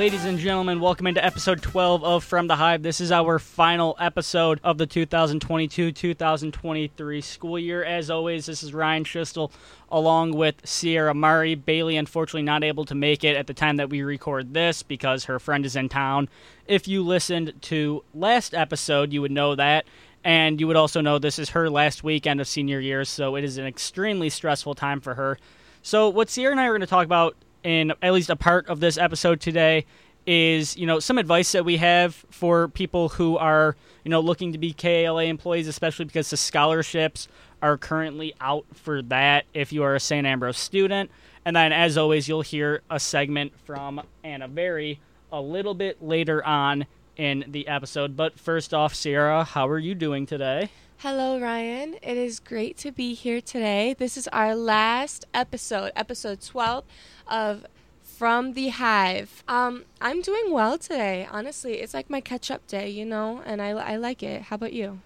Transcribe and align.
Ladies 0.00 0.24
and 0.24 0.38
gentlemen, 0.38 0.80
welcome 0.80 1.06
into 1.06 1.22
episode 1.22 1.60
12 1.60 2.02
of 2.02 2.24
From 2.24 2.46
the 2.46 2.56
Hive. 2.56 2.82
This 2.82 3.02
is 3.02 3.12
our 3.12 3.38
final 3.38 3.94
episode 4.00 4.58
of 4.64 4.78
the 4.78 4.86
2022 4.86 5.92
2023 5.92 7.20
school 7.20 7.58
year. 7.58 7.84
As 7.84 8.08
always, 8.08 8.46
this 8.46 8.62
is 8.62 8.72
Ryan 8.72 9.04
Schistel 9.04 9.52
along 9.92 10.32
with 10.32 10.66
Sierra 10.66 11.12
Murray. 11.12 11.54
Bailey, 11.54 11.98
unfortunately, 11.98 12.40
not 12.40 12.64
able 12.64 12.86
to 12.86 12.94
make 12.94 13.24
it 13.24 13.36
at 13.36 13.46
the 13.46 13.52
time 13.52 13.76
that 13.76 13.90
we 13.90 14.00
record 14.00 14.54
this 14.54 14.82
because 14.82 15.26
her 15.26 15.38
friend 15.38 15.66
is 15.66 15.76
in 15.76 15.90
town. 15.90 16.30
If 16.66 16.88
you 16.88 17.02
listened 17.02 17.52
to 17.60 18.02
last 18.14 18.54
episode, 18.54 19.12
you 19.12 19.20
would 19.20 19.30
know 19.30 19.54
that. 19.54 19.84
And 20.24 20.58
you 20.58 20.66
would 20.66 20.76
also 20.76 21.02
know 21.02 21.18
this 21.18 21.38
is 21.38 21.50
her 21.50 21.68
last 21.68 22.02
weekend 22.02 22.40
of 22.40 22.48
senior 22.48 22.80
year, 22.80 23.04
so 23.04 23.36
it 23.36 23.44
is 23.44 23.58
an 23.58 23.66
extremely 23.66 24.30
stressful 24.30 24.76
time 24.76 25.02
for 25.02 25.16
her. 25.16 25.36
So, 25.82 26.08
what 26.08 26.30
Sierra 26.30 26.52
and 26.52 26.60
I 26.60 26.68
are 26.68 26.70
going 26.70 26.80
to 26.80 26.86
talk 26.86 27.04
about 27.04 27.36
in 27.62 27.92
at 28.02 28.12
least 28.12 28.30
a 28.30 28.36
part 28.36 28.68
of 28.68 28.80
this 28.80 28.98
episode 28.98 29.40
today 29.40 29.86
is 30.26 30.76
you 30.76 30.86
know 30.86 31.00
some 31.00 31.18
advice 31.18 31.52
that 31.52 31.64
we 31.64 31.78
have 31.78 32.14
for 32.30 32.68
people 32.68 33.08
who 33.08 33.38
are 33.38 33.74
you 34.04 34.10
know 34.10 34.20
looking 34.20 34.52
to 34.52 34.58
be 34.58 34.72
KALA 34.72 35.24
employees, 35.24 35.68
especially 35.68 36.04
because 36.04 36.30
the 36.30 36.36
scholarships 36.36 37.28
are 37.62 37.76
currently 37.76 38.34
out 38.40 38.64
for 38.72 39.02
that 39.02 39.44
if 39.54 39.72
you 39.72 39.82
are 39.82 39.94
a 39.94 40.00
St. 40.00 40.26
Ambrose 40.26 40.58
student. 40.58 41.10
And 41.44 41.56
then, 41.56 41.72
as 41.72 41.96
always, 41.96 42.28
you'll 42.28 42.42
hear 42.42 42.82
a 42.90 43.00
segment 43.00 43.58
from 43.64 44.02
Anna 44.22 44.46
Berry 44.48 45.00
a 45.32 45.40
little 45.40 45.74
bit 45.74 46.02
later 46.02 46.44
on 46.44 46.86
in 47.16 47.44
the 47.48 47.66
episode. 47.68 48.16
But 48.16 48.38
first 48.38 48.74
off, 48.74 48.94
Sierra, 48.94 49.44
how 49.44 49.68
are 49.68 49.78
you 49.78 49.94
doing 49.94 50.26
today? 50.26 50.70
Hello, 51.02 51.40
Ryan. 51.40 51.94
It 52.02 52.18
is 52.18 52.40
great 52.40 52.76
to 52.76 52.92
be 52.92 53.14
here 53.14 53.40
today. 53.40 53.94
This 53.96 54.18
is 54.18 54.28
our 54.34 54.54
last 54.54 55.24
episode, 55.32 55.92
episode 55.96 56.42
12 56.42 56.84
of 57.26 57.64
From 58.02 58.52
the 58.52 58.68
Hive. 58.68 59.42
Um, 59.48 59.86
I'm 60.02 60.20
doing 60.20 60.52
well 60.52 60.76
today. 60.76 61.26
Honestly, 61.30 61.76
it's 61.80 61.94
like 61.94 62.10
my 62.10 62.20
catch 62.20 62.50
up 62.50 62.66
day, 62.66 62.90
you 62.90 63.06
know, 63.06 63.40
and 63.46 63.62
I, 63.62 63.70
I 63.70 63.96
like 63.96 64.22
it. 64.22 64.42
How 64.42 64.56
about 64.56 64.74
you? 64.74 65.00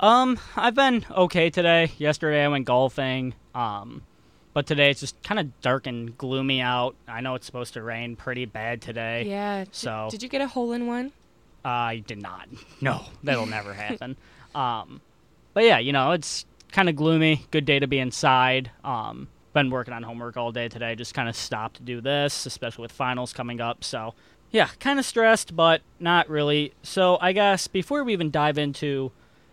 Um, 0.00 0.40
I've 0.56 0.74
been 0.74 1.04
okay 1.10 1.50
today. 1.50 1.92
Yesterday 1.98 2.42
I 2.42 2.48
went 2.48 2.64
golfing. 2.64 3.34
Um, 3.54 4.00
but 4.54 4.66
today 4.66 4.90
it's 4.90 5.00
just 5.00 5.22
kind 5.22 5.38
of 5.38 5.60
dark 5.60 5.86
and 5.86 6.16
gloomy 6.16 6.62
out. 6.62 6.96
I 7.06 7.20
know 7.20 7.34
it's 7.34 7.44
supposed 7.44 7.74
to 7.74 7.82
rain 7.82 8.16
pretty 8.16 8.46
bad 8.46 8.80
today. 8.80 9.24
Yeah. 9.26 9.66
So 9.70 10.08
did 10.10 10.22
you 10.22 10.30
get 10.30 10.40
a 10.40 10.48
hole 10.48 10.72
in 10.72 10.86
one? 10.86 11.12
I 11.62 12.02
did 12.06 12.22
not. 12.22 12.48
No, 12.80 13.04
that'll 13.22 13.44
never 13.44 13.74
happen. 13.74 14.16
Um, 14.52 15.00
but 15.54 15.64
yeah, 15.64 15.78
you 15.78 15.92
know, 15.92 16.12
it's 16.12 16.44
kind 16.72 16.88
of 16.88 16.96
gloomy. 16.96 17.46
Good 17.50 17.64
day 17.64 17.78
to 17.78 17.86
be 17.86 17.98
inside. 17.98 18.70
Um, 18.84 19.28
been 19.52 19.70
working 19.70 19.92
on 19.92 20.02
homework 20.02 20.36
all 20.36 20.52
day 20.52 20.68
today. 20.68 20.94
Just 20.94 21.14
kind 21.14 21.28
of 21.28 21.34
stopped 21.36 21.76
to 21.76 21.82
do 21.82 22.00
this, 22.00 22.46
especially 22.46 22.82
with 22.82 22.92
finals 22.92 23.32
coming 23.32 23.60
up. 23.60 23.82
So 23.82 24.14
yeah, 24.52 24.68
kind 24.78 24.98
of 24.98 25.04
stressed, 25.04 25.54
but 25.56 25.82
not 25.98 26.28
really. 26.28 26.72
So 26.82 27.18
I 27.20 27.32
guess 27.32 27.66
before 27.66 28.04
we 28.04 28.12
even 28.12 28.30
dive 28.30 28.58
into, 28.58 29.10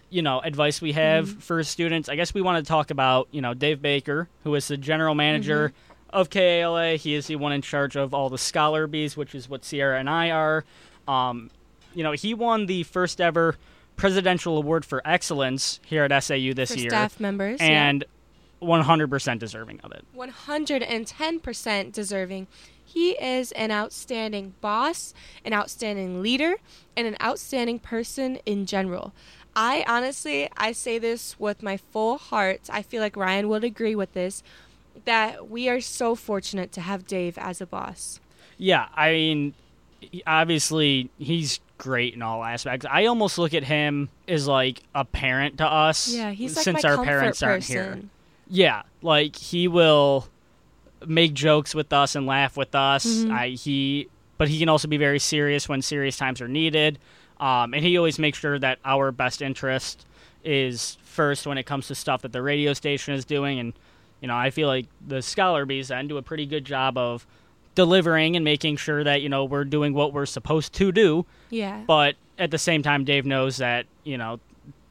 you 0.09 0.22
know, 0.22 0.39
advice 0.42 0.81
we 0.81 0.94
have 0.94 1.28
Mhm. 1.30 1.42
for 1.42 1.64
students, 1.64 2.09
I 2.09 2.16
guess 2.16 2.34
we 2.34 2.42
want 2.42 2.64
to 2.64 2.67
talk 2.67 2.92
about, 2.92 3.28
you 3.32 3.42
know, 3.42 3.54
Dave 3.54 3.82
Baker, 3.82 4.30
who 4.44 4.54
is 4.56 4.67
the 4.67 4.78
general 4.78 5.16
manager 5.16 5.73
of 6.11 6.30
KALA. 6.30 6.95
He 6.98 7.14
is 7.16 7.28
the 7.28 7.36
one 7.36 7.52
in 7.52 7.61
charge 7.61 7.95
of 7.95 8.14
all 8.14 8.30
the 8.30 8.38
scholar 8.38 8.88
bees, 8.88 9.17
which 9.17 9.36
is 9.36 9.50
what 9.50 9.66
Sierra 9.66 10.00
and 10.00 10.09
I 10.09 10.30
are. 10.32 10.64
Um, 11.08 11.50
you 11.94 12.04
know, 12.04 12.11
he 12.14 12.34
won 12.34 12.67
the 12.67 12.84
first 12.84 13.20
ever 13.20 13.56
presidential 13.98 14.58
award 14.58 14.86
for 14.86 15.02
excellence 15.06 15.80
here 15.86 16.03
at 16.06 16.23
SAU 16.23 16.54
this 16.54 16.71
For 16.71 16.80
year, 16.80 16.89
staff 16.89 17.20
members. 17.20 17.60
yeah. 17.60 17.89
and 17.89 18.05
100% 18.61 19.39
deserving 19.39 19.80
of 19.82 19.92
it. 19.92 20.05
110% 20.16 21.92
deserving. 21.92 22.48
He 22.83 23.11
is 23.11 23.52
an 23.52 23.71
outstanding 23.71 24.54
boss, 24.61 25.14
an 25.44 25.54
outstanding 25.54 26.21
leader, 26.21 26.55
and 26.95 27.05
an 27.05 27.17
outstanding 27.21 27.80
person 27.80 28.38
in 28.45 28.66
general. 28.66 29.14
I 29.55 29.83
honestly, 29.88 30.50
I 30.55 30.71
say 30.71 30.98
this 31.00 31.39
with 31.39 31.61
my 31.61 31.77
full 31.77 32.17
heart. 32.17 32.61
I 32.71 32.82
feel 32.82 33.02
like 33.02 33.17
Ryan 33.17 33.50
would 33.50 33.64
agree 33.64 33.95
with 33.95 34.14
this 34.14 34.42
that 35.05 35.50
we 35.50 35.70
are 35.70 35.82
so 35.82 36.16
fortunate 36.16 36.71
to 36.73 36.82
have 36.82 37.05
Dave 37.08 37.38
as 37.38 37.61
a 37.61 37.66
boss. 37.66 38.20
Yeah, 38.58 38.88
I 38.95 39.11
mean, 39.11 39.54
obviously 40.26 41.10
he's 41.17 41.60
great 41.77 42.14
in 42.14 42.21
all 42.21 42.43
aspects. 42.43 42.86
I 42.89 43.05
almost 43.05 43.38
look 43.38 43.54
at 43.54 43.64
him 43.64 44.10
as 44.27 44.48
like 44.48 44.82
a 44.95 45.05
parent 45.05 45.58
to 45.60 45.65
us. 45.65 46.14
Yeah, 46.14 46.32
he's 46.32 46.55
like 46.55 46.64
since 46.64 46.86
our 46.86 47.04
parents 47.04 47.43
aren't 47.43 47.64
person. 47.64 47.76
here. 47.76 48.02
Yeah, 48.49 48.82
like 49.02 49.36
he 49.36 49.67
will 49.67 50.27
make 51.05 51.33
jokes 51.33 51.76
with 51.76 51.93
us 51.93 52.15
and 52.15 52.26
laugh 52.26 52.58
with 52.58 52.73
us. 52.73 53.05
Mhm. 53.05 53.32
I 53.32 53.48
he, 53.49 54.08
but 54.38 54.48
he 54.48 54.60
can 54.60 54.70
also 54.70 54.88
be 54.88 54.98
very 54.98 55.20
serious 55.20 55.70
when 55.70 55.82
serious 55.82 56.17
times 56.17 56.42
are 56.42 56.48
needed. 56.48 56.99
Um, 57.39 57.73
and 57.73 57.83
he 57.83 57.98
always 57.98 58.17
makes 58.17 58.39
sure 58.39 58.58
that 58.58 58.80
our 58.83 59.11
best 59.11 59.42
interest 59.42 60.05
is 60.44 60.98
first 61.04 61.45
when 61.45 61.58
it 61.58 61.64
comes 61.64 61.88
to 61.88 61.95
stuff 61.95 62.21
that 62.23 62.32
the 62.32 62.42
radio 62.42 62.73
station 62.73 63.14
is 63.14 63.26
doing. 63.26 63.59
And 63.59 63.73
you 64.21 64.27
know, 64.27 64.36
I 64.36 64.49
feel 64.49 64.67
like 64.67 64.88
the 65.05 65.21
Scholar 65.21 65.65
Bees 65.65 65.89
then 65.89 66.08
do 66.08 66.17
a 66.17 66.23
pretty 66.23 66.45
good 66.48 66.65
job 66.65 66.98
of 66.98 67.27
delivering 67.77 68.36
and 68.36 68.43
making 68.43 68.76
sure 68.76 69.04
that 69.04 69.21
you 69.21 69.30
know 69.30 69.45
we're 69.45 69.64
doing 69.64 69.93
what 69.93 70.11
we're 70.11 70.26
supposed 70.26 70.73
to 70.73 70.92
do. 70.92 71.27
Yeah. 71.52 71.83
But 71.86 72.15
at 72.39 72.49
the 72.49 72.58
same 72.58 72.82
time, 72.82 73.04
Dave 73.05 73.23
knows 73.23 73.58
that 73.58 73.86
you 74.04 74.17
know 74.17 74.39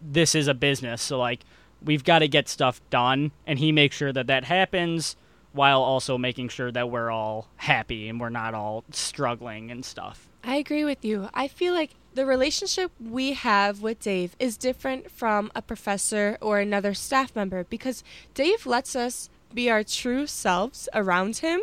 this 0.00 0.36
is 0.36 0.46
a 0.46 0.54
business, 0.54 1.02
so 1.02 1.18
like 1.18 1.40
we've 1.84 2.04
got 2.04 2.20
to 2.20 2.28
get 2.28 2.48
stuff 2.48 2.80
done, 2.88 3.32
and 3.44 3.58
he 3.58 3.72
makes 3.72 3.96
sure 3.96 4.12
that 4.12 4.28
that 4.28 4.44
happens 4.44 5.16
while 5.50 5.82
also 5.82 6.16
making 6.16 6.48
sure 6.48 6.70
that 6.70 6.88
we're 6.88 7.10
all 7.10 7.48
happy 7.56 8.08
and 8.08 8.20
we're 8.20 8.28
not 8.28 8.54
all 8.54 8.84
struggling 8.92 9.72
and 9.72 9.84
stuff. 9.84 10.28
I 10.44 10.56
agree 10.56 10.84
with 10.84 11.04
you. 11.04 11.28
I 11.34 11.48
feel 11.48 11.74
like 11.74 11.90
the 12.14 12.24
relationship 12.24 12.92
we 13.00 13.32
have 13.32 13.82
with 13.82 13.98
Dave 13.98 14.36
is 14.38 14.56
different 14.56 15.10
from 15.10 15.50
a 15.56 15.62
professor 15.62 16.38
or 16.40 16.60
another 16.60 16.94
staff 16.94 17.34
member 17.34 17.64
because 17.64 18.04
Dave 18.34 18.64
lets 18.64 18.94
us 18.94 19.28
be 19.52 19.70
our 19.70 19.82
true 19.82 20.26
selves 20.26 20.88
around 20.94 21.38
him. 21.38 21.62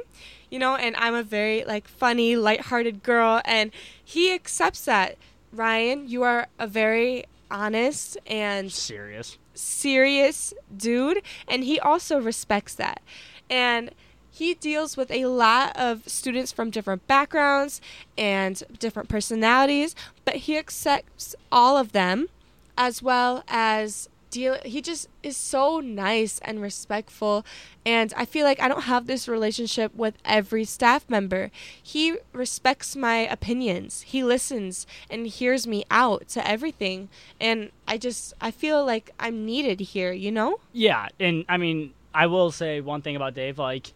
You 0.53 0.59
know, 0.59 0.75
and 0.75 0.95
I'm 0.97 1.15
a 1.15 1.23
very 1.23 1.63
like 1.65 1.87
funny, 1.87 2.35
lighthearted 2.35 3.01
girl 3.01 3.41
and 3.43 3.71
he 4.05 4.31
accepts 4.31 4.85
that. 4.85 5.17
Ryan, 5.51 6.07
you 6.07 6.21
are 6.21 6.45
a 6.59 6.67
very 6.67 7.25
honest 7.49 8.19
and 8.27 8.71
Serious. 8.71 9.39
serious 9.55 10.53
dude 10.75 11.23
and 11.47 11.63
he 11.63 11.79
also 11.79 12.21
respects 12.21 12.75
that 12.75 13.01
and 13.49 13.89
he 14.29 14.53
deals 14.53 14.95
with 14.95 15.09
a 15.09 15.25
lot 15.25 15.75
of 15.75 16.07
students 16.07 16.51
from 16.51 16.69
different 16.69 17.07
backgrounds 17.07 17.81
and 18.15 18.61
different 18.79 19.09
personalities 19.09 19.95
but 20.23 20.35
he 20.35 20.57
accepts 20.57 21.35
all 21.51 21.77
of 21.77 21.93
them 21.93 22.29
as 22.77 23.01
well 23.03 23.43
as 23.47 24.09
deal 24.33 24.57
he 24.65 24.81
just 24.81 25.07
is 25.21 25.37
so 25.37 25.79
nice 25.79 26.39
and 26.39 26.61
respectful. 26.61 27.45
And 27.85 28.13
i 28.15 28.25
feel 28.25 28.45
like 28.45 28.59
i 28.59 28.67
don't 28.67 28.89
have 28.93 29.05
this 29.05 29.27
relationship 29.27 29.93
with 29.95 30.15
every 30.25 30.65
staff 30.65 31.09
member. 31.09 31.51
He 31.81 32.17
respects 32.33 32.95
my 32.95 33.17
opinions. 33.37 34.01
He 34.01 34.23
listens 34.23 34.87
and 35.09 35.27
hears 35.27 35.67
me 35.67 35.85
out 35.91 36.27
to 36.29 36.39
everything. 36.47 37.09
And 37.39 37.71
i 37.87 37.97
just 37.97 38.33
i 38.41 38.49
feel 38.49 38.83
like 38.85 39.11
i'm 39.19 39.45
needed 39.45 39.79
here 39.93 40.13
you 40.23 40.31
know? 40.31 40.59
Yeah, 40.71 41.07
and 41.19 41.45
I 41.49 41.57
mean, 41.57 41.93
I 42.13 42.27
will 42.27 42.51
say 42.51 42.81
one 42.81 43.01
thing 43.01 43.15
about 43.15 43.33
Dave. 43.33 43.59
Like, 43.59 43.93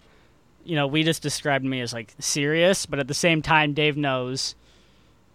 you 0.63 0.75
know, 0.75 0.87
we 0.87 1.03
just 1.03 1.21
described 1.21 1.65
me 1.65 1.81
as 1.81 1.93
like 1.93 2.13
serious, 2.19 2.85
but 2.85 2.99
at 2.99 3.07
the 3.07 3.13
same 3.13 3.41
time, 3.41 3.73
Dave 3.73 3.97
knows 3.97 4.56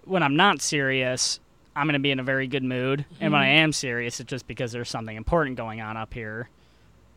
when 0.04 0.22
I'm 0.22 0.36
not 0.36 0.60
serious, 0.60 1.40
I'm 1.74 1.86
going 1.86 1.94
to 1.94 2.00
be 2.00 2.10
in 2.10 2.20
a 2.20 2.24
very 2.24 2.46
good 2.46 2.62
mood, 2.62 3.04
and 3.20 3.32
when 3.32 3.40
I 3.40 3.46
mm-hmm. 3.46 3.64
am 3.64 3.72
serious, 3.72 4.20
it's 4.20 4.28
just 4.28 4.46
because 4.46 4.72
there's 4.72 4.90
something 4.90 5.16
important 5.16 5.56
going 5.56 5.80
on 5.80 5.96
up 5.96 6.12
here 6.12 6.48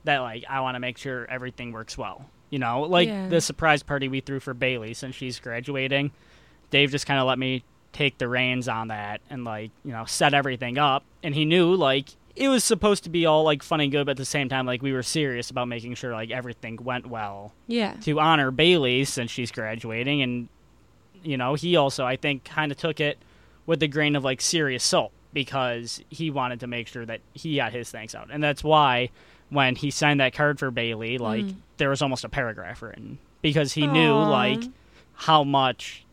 that 0.06 0.20
like 0.20 0.46
I 0.50 0.62
want 0.62 0.76
to 0.76 0.80
make 0.80 0.98
sure 0.98 1.26
everything 1.30 1.72
works 1.72 1.98
well. 1.98 2.26
You 2.50 2.60
know, 2.60 2.82
like 2.82 3.08
Yeah. 3.08 3.28
the 3.28 3.42
surprise 3.42 3.84
party 3.84 4.08
we 4.08 4.22
threw 4.22 4.40
for 4.40 4.54
Bailey 4.54 4.94
since 4.94 5.16
she's 5.16 5.40
graduating. 5.40 6.12
Dave 6.70 6.92
just 6.92 7.06
kind 7.06 7.20
of 7.20 7.28
let 7.28 7.38
me 7.38 7.64
take 7.92 8.18
the 8.18 8.28
reins 8.28 8.68
on 8.68 8.90
that 8.90 9.22
and 9.30 9.46
like 9.46 9.72
you 9.84 9.92
know 9.92 10.06
set 10.06 10.34
everything 10.34 10.78
up, 10.78 11.04
and 11.24 11.36
he 11.36 11.44
knew 11.44 11.76
like 11.76 12.10
it 12.36 12.50
was 12.50 12.64
supposed 12.64 13.04
to 13.06 13.10
be 13.10 13.26
all 13.26 13.44
like 13.44 13.64
fun 13.64 13.80
and 13.82 13.92
good, 13.92 14.06
but 14.06 14.12
at 14.12 14.18
the 14.18 14.26
same 14.26 14.48
time 14.48 14.66
like 14.66 14.82
we 14.82 14.94
were 14.94 15.04
serious 15.04 15.50
about 15.50 15.68
making 15.68 15.96
sure 15.96 16.14
like 16.14 16.32
everything 16.32 16.78
went 16.82 17.08
well 17.08 17.54
yeah 17.68 17.94
to 18.02 18.20
honor 18.20 18.52
Bailey 18.52 19.06
since 19.06 19.32
she's 19.32 19.52
graduating, 19.52 20.22
and 20.22 20.48
you 21.24 21.38
know 21.38 21.56
he 21.56 21.76
also 21.76 22.06
I 22.06 22.16
think 22.16 22.46
kind 22.46 22.72
of 22.72 22.78
took 22.78 23.00
it 23.00 23.18
with 23.66 23.82
a 23.84 23.88
grain 23.88 24.16
of 24.16 24.24
like 24.24 24.42
serious 24.42 24.84
salt 24.84 25.12
because 25.34 26.02
he 26.10 26.32
wanted 26.32 26.60
to 26.62 26.68
make 26.68 26.88
sure 26.88 27.06
that 27.06 27.20
he 27.34 27.58
got 27.58 27.72
his 27.74 27.90
thanks 27.92 28.16
out, 28.16 28.30
and 28.32 28.44
that's 28.44 28.64
why 28.64 29.10
when 29.50 29.76
he 29.76 29.92
signed 29.92 30.20
that 30.20 30.34
card 30.34 30.58
for 30.60 30.72
Bailey, 30.72 31.18
like 31.18 31.46
Mhm. 31.46 31.56
there 31.78 31.90
was 31.90 32.02
almost 32.02 32.24
a 32.24 32.30
paragraph 32.30 32.82
written 32.82 33.18
because 33.42 33.74
he 33.74 33.86
knew 33.86 34.14
like 34.14 34.64
how 35.14 35.44
much 35.44 36.04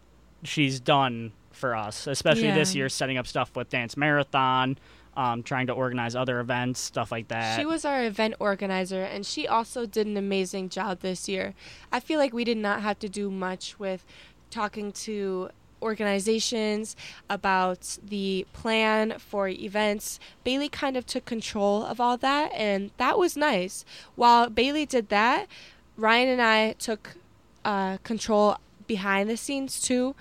she's 0.42 0.80
done 0.80 1.32
for 1.50 1.74
us, 1.76 2.06
especially 2.06 2.50
this 2.50 2.74
year, 2.74 2.88
setting 2.88 3.16
up 3.16 3.26
stuff 3.26 3.54
with 3.56 3.68
Dance 3.70 3.96
Marathon, 3.96 4.76
um, 5.16 5.42
trying 5.42 5.66
to 5.68 5.72
organize 5.72 6.16
other 6.16 6.40
events, 6.40 6.80
stuff 6.80 7.12
like 7.12 7.28
that. 7.28 7.58
She 7.58 7.64
was 7.64 7.84
our 7.84 8.04
event 8.04 8.34
organizer, 8.40 9.02
and 9.02 9.24
she 9.24 9.46
also 9.46 9.86
did 9.86 10.06
an 10.06 10.16
amazing 10.16 10.68
job 10.68 11.00
this 11.00 11.28
year. 11.28 11.54
I 11.92 12.00
feel 12.00 12.18
like 12.18 12.32
we 12.32 12.44
did 12.44 12.56
not 12.58 12.82
have 12.82 12.98
to 13.00 13.08
do 13.08 13.30
much 13.30 13.78
with 13.78 14.04
talking 14.50 14.90
to 14.92 15.50
organizations 15.82 16.96
about 17.28 17.98
the 18.02 18.46
plan 18.52 19.18
for 19.18 19.48
events. 19.48 20.20
Bailey 20.44 20.68
kind 20.68 20.96
of 20.96 21.04
took 21.04 21.24
control 21.24 21.84
of 21.84 22.00
all 22.00 22.16
that, 22.18 22.52
and 22.54 22.90
that 22.96 23.18
was 23.18 23.36
nice. 23.36 23.84
While 24.14 24.48
Bailey 24.48 24.86
did 24.86 25.08
that, 25.08 25.48
Ryan 25.96 26.28
and 26.28 26.42
I 26.42 26.72
took 26.74 27.16
uh, 27.64 27.98
control 27.98 28.56
behind 28.86 29.28
the 29.28 29.36
scenes 29.36 29.80
too. 29.80 30.14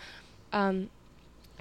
Um, 0.51 0.89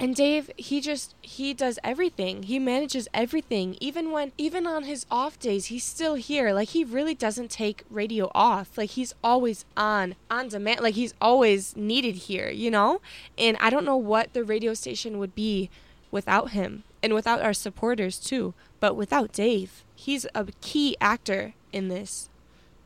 and 0.00 0.16
Dave, 0.16 0.50
he 0.56 0.80
just 0.80 1.14
he 1.20 1.52
does 1.52 1.78
everything. 1.84 2.44
He 2.44 2.58
manages 2.58 3.06
everything. 3.12 3.76
Even 3.80 4.10
when 4.10 4.32
even 4.38 4.66
on 4.66 4.84
his 4.84 5.04
off 5.10 5.38
days, 5.38 5.66
he's 5.66 5.84
still 5.84 6.14
here. 6.14 6.54
Like 6.54 6.70
he 6.70 6.84
really 6.84 7.14
doesn't 7.14 7.50
take 7.50 7.84
radio 7.90 8.30
off. 8.34 8.78
Like 8.78 8.90
he's 8.90 9.14
always 9.22 9.66
on 9.76 10.14
on 10.30 10.48
demand. 10.48 10.80
Like 10.80 10.94
he's 10.94 11.12
always 11.20 11.76
needed 11.76 12.14
here, 12.14 12.48
you 12.48 12.70
know? 12.70 13.02
And 13.36 13.58
I 13.60 13.68
don't 13.68 13.84
know 13.84 13.96
what 13.98 14.32
the 14.32 14.42
radio 14.42 14.72
station 14.72 15.18
would 15.18 15.34
be 15.34 15.68
without 16.10 16.52
him 16.52 16.84
and 17.02 17.12
without 17.12 17.42
our 17.42 17.52
supporters 17.52 18.18
too. 18.18 18.54
But 18.80 18.96
without 18.96 19.32
Dave, 19.32 19.84
he's 19.94 20.26
a 20.34 20.46
key 20.62 20.96
actor 20.98 21.52
in 21.72 21.88
this. 21.88 22.29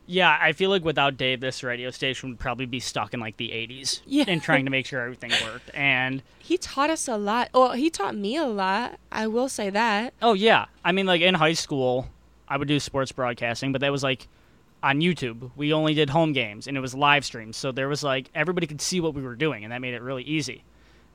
Yeah, 0.07 0.37
I 0.39 0.51
feel 0.51 0.69
like 0.69 0.83
without 0.83 1.17
Dave, 1.17 1.39
this 1.41 1.63
radio 1.63 1.89
station 1.89 2.29
would 2.29 2.39
probably 2.39 2.65
be 2.65 2.79
stuck 2.79 3.13
in 3.13 3.19
like 3.19 3.37
the 3.37 3.49
80s 3.49 4.01
Yeah. 4.05 4.25
and 4.27 4.41
trying 4.41 4.65
to 4.65 4.71
make 4.71 4.85
sure 4.85 5.01
everything 5.01 5.31
worked. 5.43 5.71
And 5.73 6.21
He 6.39 6.57
taught 6.57 6.89
us 6.89 7.07
a 7.07 7.17
lot. 7.17 7.49
Well, 7.53 7.71
he 7.73 7.89
taught 7.89 8.15
me 8.15 8.35
a 8.37 8.45
lot. 8.45 8.99
I 9.11 9.27
will 9.27 9.49
say 9.49 9.69
that. 9.71 10.13
oh, 10.21 10.33
yeah. 10.33 10.65
I 10.83 10.91
mean, 10.91 11.05
like 11.07 11.21
in 11.21 11.33
high 11.35 11.53
school, 11.53 12.07
I 12.47 12.57
would 12.57 12.67
do 12.67 12.79
sports 12.79 13.11
broadcasting, 13.11 13.71
but 13.71 13.81
that 13.81 13.91
was 13.91 14.03
like 14.03 14.27
on 14.83 14.99
YouTube. 15.01 15.49
We 15.55 15.73
only 15.73 15.95
did 15.95 16.11
home 16.11 16.33
games 16.33 16.67
and 16.67 16.77
it 16.77 16.81
was 16.81 16.93
live 16.93 17.25
streams. 17.25 17.57
So 17.57 17.71
there 17.71 17.87
was 17.89 18.03
like 18.03 18.29
everybody 18.35 18.67
could 18.67 18.81
see 18.81 18.99
what 19.01 19.15
we 19.15 19.23
were 19.23 19.35
doing, 19.35 19.63
and 19.63 19.73
that 19.73 19.81
made 19.81 19.95
it 19.95 20.01
really 20.03 20.23
easy. 20.23 20.63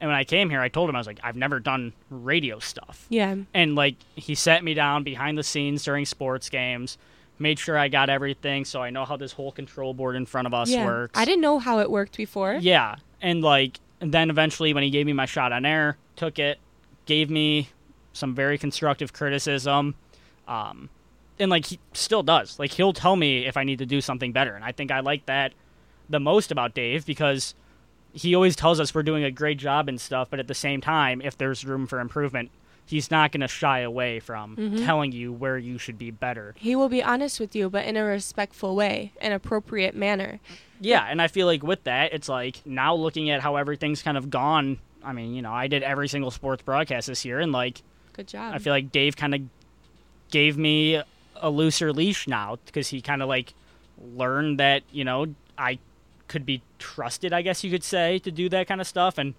And 0.01 0.09
when 0.09 0.17
I 0.17 0.25
came 0.25 0.49
here, 0.51 0.61
I 0.61 0.69
told 0.69 0.89
him, 0.89 0.97
I 0.97 0.99
was 0.99 1.07
like, 1.07 1.21
I've 1.23 1.37
never 1.37 1.61
done 1.61 1.93
radio 2.09 2.59
stuff. 2.59 3.07
Yeah. 3.11 3.37
and 3.55 3.77
like 3.77 3.97
he 4.17 4.35
sat 4.35 4.65
me 4.65 4.75
down 4.75 5.05
behind 5.05 5.39
the 5.39 5.43
scenes 5.45 5.85
during 5.85 6.07
sports 6.07 6.49
games 6.49 6.99
made 7.41 7.59
sure 7.59 7.77
i 7.77 7.89
got 7.89 8.09
everything 8.11 8.65
so 8.65 8.83
i 8.83 8.91
know 8.91 9.05
how 9.05 9.17
this 9.17 9.33
whole 9.33 9.51
control 9.51 9.95
board 9.95 10.15
in 10.15 10.27
front 10.27 10.47
of 10.47 10.55
us 10.55 10.69
yeah. 10.69 10.85
works 10.85 11.19
I 11.19 11.25
didn't 11.25 11.41
know 11.41 11.59
how 11.59 11.81
it 11.81 11.91
worked 11.91 12.17
before. 12.17 12.55
yeah 12.55 12.97
and 13.21 13.43
like 13.43 13.81
and 14.01 14.13
then 14.13 14.31
eventually 14.31 14.73
when 14.73 14.83
he 14.83 14.91
gave 14.91 15.07
me 15.07 15.13
my 15.13 15.27
shot 15.27 15.53
on 15.53 15.65
air 15.65 15.97
took 16.17 16.39
it 16.39 16.59
gave 17.07 17.31
me 17.31 17.69
some 18.13 18.35
very 18.35 18.59
constructive 18.59 19.13
criticism 19.13 19.95
um 20.47 20.89
and 21.39 21.51
like 21.51 21.67
he 21.67 21.79
still 21.93 22.23
does 22.23 22.59
like 22.59 22.73
he'll 22.73 22.93
tell 22.93 23.17
me 23.17 23.47
if 23.47 23.57
i 23.57 23.65
need 23.65 23.79
to 23.79 23.87
do 23.87 24.01
something 24.01 24.33
better 24.33 24.55
and 24.55 24.65
i 24.65 24.73
think 24.73 24.91
i 24.91 25.01
like 25.01 25.25
that 25.27 25.53
the 26.09 26.21
most 26.21 26.51
about 26.51 26.75
dave 26.75 27.07
because 27.07 27.55
he 28.13 28.35
always 28.35 28.57
tells 28.57 28.81
us 28.81 28.95
we're 28.95 29.03
doing 29.03 29.25
a 29.25 29.31
great 29.31 29.59
job 29.59 29.89
and 29.89 30.01
stuff 30.01 30.29
but 30.29 30.39
at 30.39 30.49
the 30.49 30.55
same 30.55 30.81
time 30.81 31.23
if 31.23 31.39
there's 31.39 31.65
room 31.65 31.87
for 31.87 32.01
improvement 32.01 32.51
he's 32.91 33.11
not 33.11 33.33
going 33.33 33.41
to 33.41 33.49
shy 33.49 33.81
away 33.81 34.21
from 34.21 34.57
Mhm. 34.57 34.85
telling 34.85 35.13
you 35.13 35.33
where 35.33 35.57
you 35.57 35.79
should 35.79 35.99
be 35.99 36.11
better 36.11 36.55
He 36.59 36.75
will 36.77 36.89
be 36.89 37.03
honest 37.03 37.41
with 37.41 37.55
you, 37.57 37.71
but 37.71 37.85
in 37.87 37.97
a 37.97 38.05
respectful 38.05 38.75
way, 38.77 39.13
an 39.21 39.33
appropriate 39.33 39.95
manner. 39.97 40.41
Yeah, 40.81 41.05
and 41.09 41.21
I 41.23 41.29
feel 41.29 41.47
like 41.47 41.63
with 41.63 41.85
that, 41.85 42.13
it's 42.13 42.29
like 42.29 42.61
now 42.67 42.95
looking 42.95 43.31
at 43.31 43.41
how 43.41 43.57
everything's 43.57 44.03
kind 44.03 44.17
of 44.17 44.31
gone. 44.31 44.79
I 45.05 45.13
mean, 45.13 45.35
you 45.35 45.43
know, 45.43 45.53
I 45.53 45.67
did 45.67 45.83
every 45.83 46.09
single 46.09 46.31
sports 46.31 46.63
broadcast 46.63 47.07
this 47.07 47.25
year, 47.25 47.41
and 47.41 47.53
like 47.53 47.83
Good 48.13 48.29
job. 48.29 48.55
I 48.55 48.59
feel 48.59 48.73
like 48.73 48.91
Dave 48.93 49.17
kind 49.17 49.35
of 49.35 49.41
gave 50.31 50.57
me 50.59 51.01
a 51.37 51.51
looser 51.51 51.93
leash 51.93 52.27
now 52.29 52.59
because 52.67 52.89
he 52.89 53.01
kind 53.01 53.23
of 53.23 53.29
like 53.29 53.55
learned 54.17 54.59
that 54.59 54.83
you 54.93 55.05
know 55.05 55.27
I 55.59 55.79
could 56.29 56.47
be 56.47 56.63
trusted, 56.79 57.33
I 57.33 57.43
guess 57.43 57.65
you 57.65 57.71
could 57.71 57.83
say, 57.85 58.19
to 58.21 58.31
do 58.31 58.49
that 58.51 58.67
kind 58.69 58.81
of 58.81 58.87
stuff, 58.87 59.19
and 59.19 59.35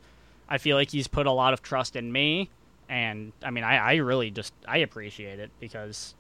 I 0.50 0.58
feel 0.58 0.76
like 0.78 0.92
he's 0.92 1.08
put 1.08 1.26
a 1.26 1.32
lot 1.32 1.54
of 1.54 1.62
trust 1.62 1.96
in 1.96 2.12
me, 2.12 2.50
and 2.92 3.32
I 3.44 3.50
mean, 3.50 3.64
I, 3.64 3.78
I 3.78 3.96
really 3.96 4.30
just 4.30 4.54
I 4.68 4.78
appreciate 4.80 5.40
it 5.40 5.50
because. 5.60 6.14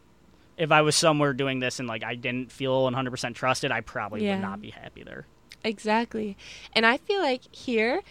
If 0.57 0.71
I 0.71 0.81
was 0.81 0.95
somewhere 0.95 1.33
doing 1.33 1.59
this 1.59 1.79
and 1.79 1.88
like 1.88 2.03
I 2.03 2.13
didn't 2.13 2.51
feel 2.51 2.83
100% 2.91 3.33
trusted, 3.33 3.71
I 3.71 3.81
probably 3.81 4.25
Yeah. 4.25 4.35
would 4.35 4.41
not 4.44 4.62
be 4.62 4.69
happy 4.69 5.01
there. 5.01 5.25
Exactly. 5.63 6.38
And 6.73 6.85
I 6.85 6.97
feel 6.97 7.19
like 7.19 7.41
here, 7.56 8.01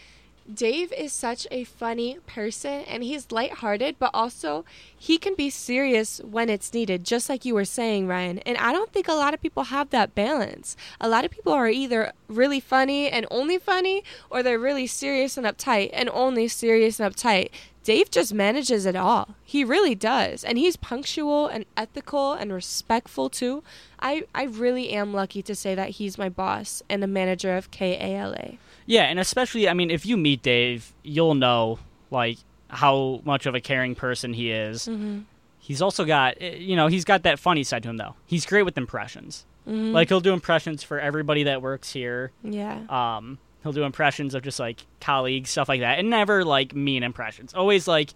Dave 0.55 0.93
is 0.93 1.13
such 1.13 1.47
a 1.51 1.65
funny 1.65 2.19
person 2.27 2.83
and 2.89 3.03
he's 3.03 3.31
lighthearted, 3.31 3.97
but 3.99 4.11
also 4.13 4.65
he 4.97 5.19
can 5.19 5.35
be 5.35 5.51
serious 5.51 6.21
when 6.21 6.49
it's 6.49 6.73
needed, 6.73 7.05
just 7.05 7.29
like 7.29 7.45
you 7.45 7.55
were 7.55 7.65
saying, 7.65 8.07
Ryan. 8.07 8.39
And 8.41 8.57
I 8.59 8.73
don't 8.73 8.93
think 8.93 9.09
a 9.09 9.13
lot 9.13 9.35
of 9.35 9.43
people 9.43 9.65
have 9.65 9.91
that 9.91 10.15
balance. 10.15 10.77
A 11.01 11.09
lot 11.09 11.25
of 11.25 11.31
people 11.31 11.53
are 11.53 11.69
either 11.69 12.13
really 12.29 12.61
funny 12.61 13.09
and 13.09 13.27
only 13.31 13.59
funny, 13.59 14.03
or 14.31 14.43
they're 14.43 14.59
really 14.59 14.87
serious 14.87 15.37
and 15.37 15.47
uptight 15.47 15.91
and 15.93 16.09
only 16.11 16.49
serious 16.49 16.99
and 16.99 17.15
uptight. 17.15 17.51
Dave 17.83 18.11
just 18.11 18.35
manages 18.35 18.85
it 18.87 18.97
all. 18.97 19.37
He 19.45 19.65
really 19.65 19.95
does. 19.95 20.45
And 20.45 20.59
he's 20.59 20.77
punctual 20.77 21.47
and 21.47 21.65
ethical 21.77 22.33
and 22.33 22.53
respectful 22.53 23.31
too. 23.31 23.63
I, 23.99 24.25
I 24.35 24.45
really 24.45 24.91
am 24.91 25.15
lucky 25.15 25.43
to 25.43 25.55
say 25.55 25.75
that 25.75 25.91
he's 25.91 26.19
my 26.19 26.29
boss 26.29 26.83
and 26.89 27.03
the 27.03 27.07
manager 27.07 27.57
of 27.57 27.71
KALA. 27.71 28.59
Yeah, 28.91 29.05
and 29.05 29.21
especially, 29.21 29.69
I 29.69 29.75
mean, 29.75 29.89
if 29.91 30.05
you 30.05 30.17
meet 30.17 30.43
Dave, 30.43 30.93
you'll 31.05 31.35
know 31.37 31.79
like 32.11 32.39
how 32.69 33.21
much 33.25 33.47
of 33.47 33.55
a 33.55 33.61
caring 33.61 33.95
person 33.95 34.33
he 34.33 34.51
is. 34.51 34.89
Mm-hmm. 34.89 35.21
He's 35.61 35.81
also 35.81 36.05
got, 36.05 36.37
eh, 36.41 36.57
you 36.57 36.75
know, 36.75 36.89
he's 36.89 37.05
got 37.05 37.23
that 37.23 37.39
funny 37.39 37.63
side 37.63 37.85
to 37.85 37.91
him 37.91 37.97
though. 37.99 38.15
He's 38.27 38.45
great 38.47 38.65
with 38.65 38.77
impressions. 38.77 39.45
Mm-hmm. 39.69 39.93
Like 39.93 40.09
he'll 40.09 40.21
do 40.21 40.33
impressions 40.33 40.83
for 40.83 40.99
everybody 40.99 41.45
that 41.45 41.63
works 41.63 41.93
here. 41.93 42.33
yeah. 42.43 42.81
Um, 42.89 43.39
he'll 43.63 43.73
do 43.73 43.85
impressions 43.85 44.35
of 44.35 44.43
just 44.43 44.59
like 44.59 44.81
colleagues, 45.01 45.51
stuff 45.51 45.69
like 45.69 45.81
that, 45.81 45.99
and 46.01 46.11
never 46.11 46.45
like 46.45 46.75
mean 46.75 47.03
impressions. 47.05 47.55
Always 47.55 47.87
like 47.87 48.13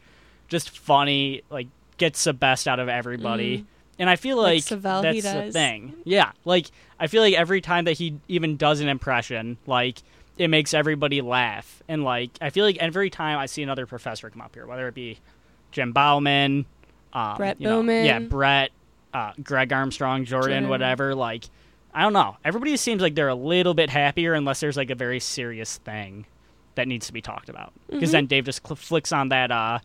just 0.49 0.71
funny, 0.71 1.43
like 1.51 1.69
gets 1.99 2.25
the 2.25 2.33
best 2.33 2.67
out 2.67 2.81
of 2.81 2.89
everybody. 2.89 3.59
Mhm. 3.59 3.65
And 4.01 4.11
I 4.11 4.17
feel 4.17 4.39
Like 4.39 4.55
like, 4.55 4.63
Savell, 4.65 5.03
that's 5.03 5.23
the 5.23 5.53
thing. 5.53 5.95
Yeah, 6.03 6.33
like 6.45 6.67
I 6.99 7.07
feel 7.07 7.23
like 7.23 7.35
every 7.35 7.61
time 7.61 7.85
that 7.85 7.93
he 7.93 8.19
even 8.27 8.57
does 8.57 8.81
an 8.81 8.89
impression, 8.89 9.57
like 9.67 10.03
it 10.37 10.49
makes 10.49 10.75
everybody 10.75 11.21
laugh. 11.21 11.83
And 11.89 12.05
like 12.05 12.31
I 12.41 12.51
feel 12.51 12.65
like 12.65 12.77
every 12.79 13.11
time 13.11 13.39
I 13.39 13.47
see 13.47 13.63
another 13.63 13.87
professor 13.87 14.29
come 14.31 14.41
up 14.41 14.55
here, 14.55 14.67
whether 14.67 14.89
it 14.89 14.95
be 14.95 15.19
Jim 15.73 15.93
Bauman, 15.93 16.67
um, 17.13 17.37
Brett 17.37 17.61
you 17.61 17.69
know, 17.69 17.77
Bowman. 17.79 18.05
yeah, 18.05 18.19
Brett, 18.19 18.71
uh, 19.13 19.33
Greg 19.43 19.73
Armstrong, 19.73 20.25
Jordan, 20.25 20.51
Jordan. 20.51 20.69
whatever. 20.69 21.15
Like 21.15 21.45
I 21.95 22.03
don't 22.03 22.13
know. 22.13 22.37
Everybody 22.45 22.77
seems 22.77 23.01
like 23.01 23.15
they're 23.15 23.29
a 23.29 23.35
little 23.37 23.75
bit 23.75 23.89
happier 23.91 24.35
unless 24.35 24.59
there's 24.61 24.77
like 24.77 24.91
a 24.91 24.97
very 24.97 25.21
serious 25.21 25.77
thing 25.79 26.27
that 26.75 26.89
needs 26.89 27.07
to 27.07 27.13
be 27.13 27.21
talked 27.21 27.49
about. 27.49 27.73
Because 27.89 28.09
Mhm. 28.09 28.13
then 28.13 28.27
Dave 28.27 28.45
just 28.47 28.67
cl- 28.67 28.75
flicks 28.75 29.13
on 29.13 29.29
that 29.29 29.53
uh, 29.53 29.79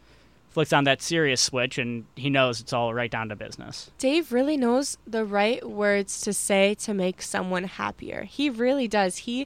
flicks 0.50 0.74
on 0.74 0.86
that 0.86 1.04
serious 1.04 1.40
switch, 1.40 1.78
and 1.78 2.06
he 2.16 2.32
knows 2.32 2.60
it's 2.60 2.74
all 2.74 2.92
right 2.96 3.12
down 3.12 3.30
to 3.30 3.36
business. 3.36 3.92
Dave 4.00 4.32
really 4.34 4.58
knows 4.58 4.98
the 5.06 5.24
right 5.24 5.64
words 5.70 6.20
to 6.22 6.34
say 6.34 6.74
to 6.80 6.96
make 6.96 7.22
someone 7.22 7.66
happier. 7.66 8.24
He 8.24 8.50
really 8.50 8.88
does. 8.88 9.18
He, 9.18 9.46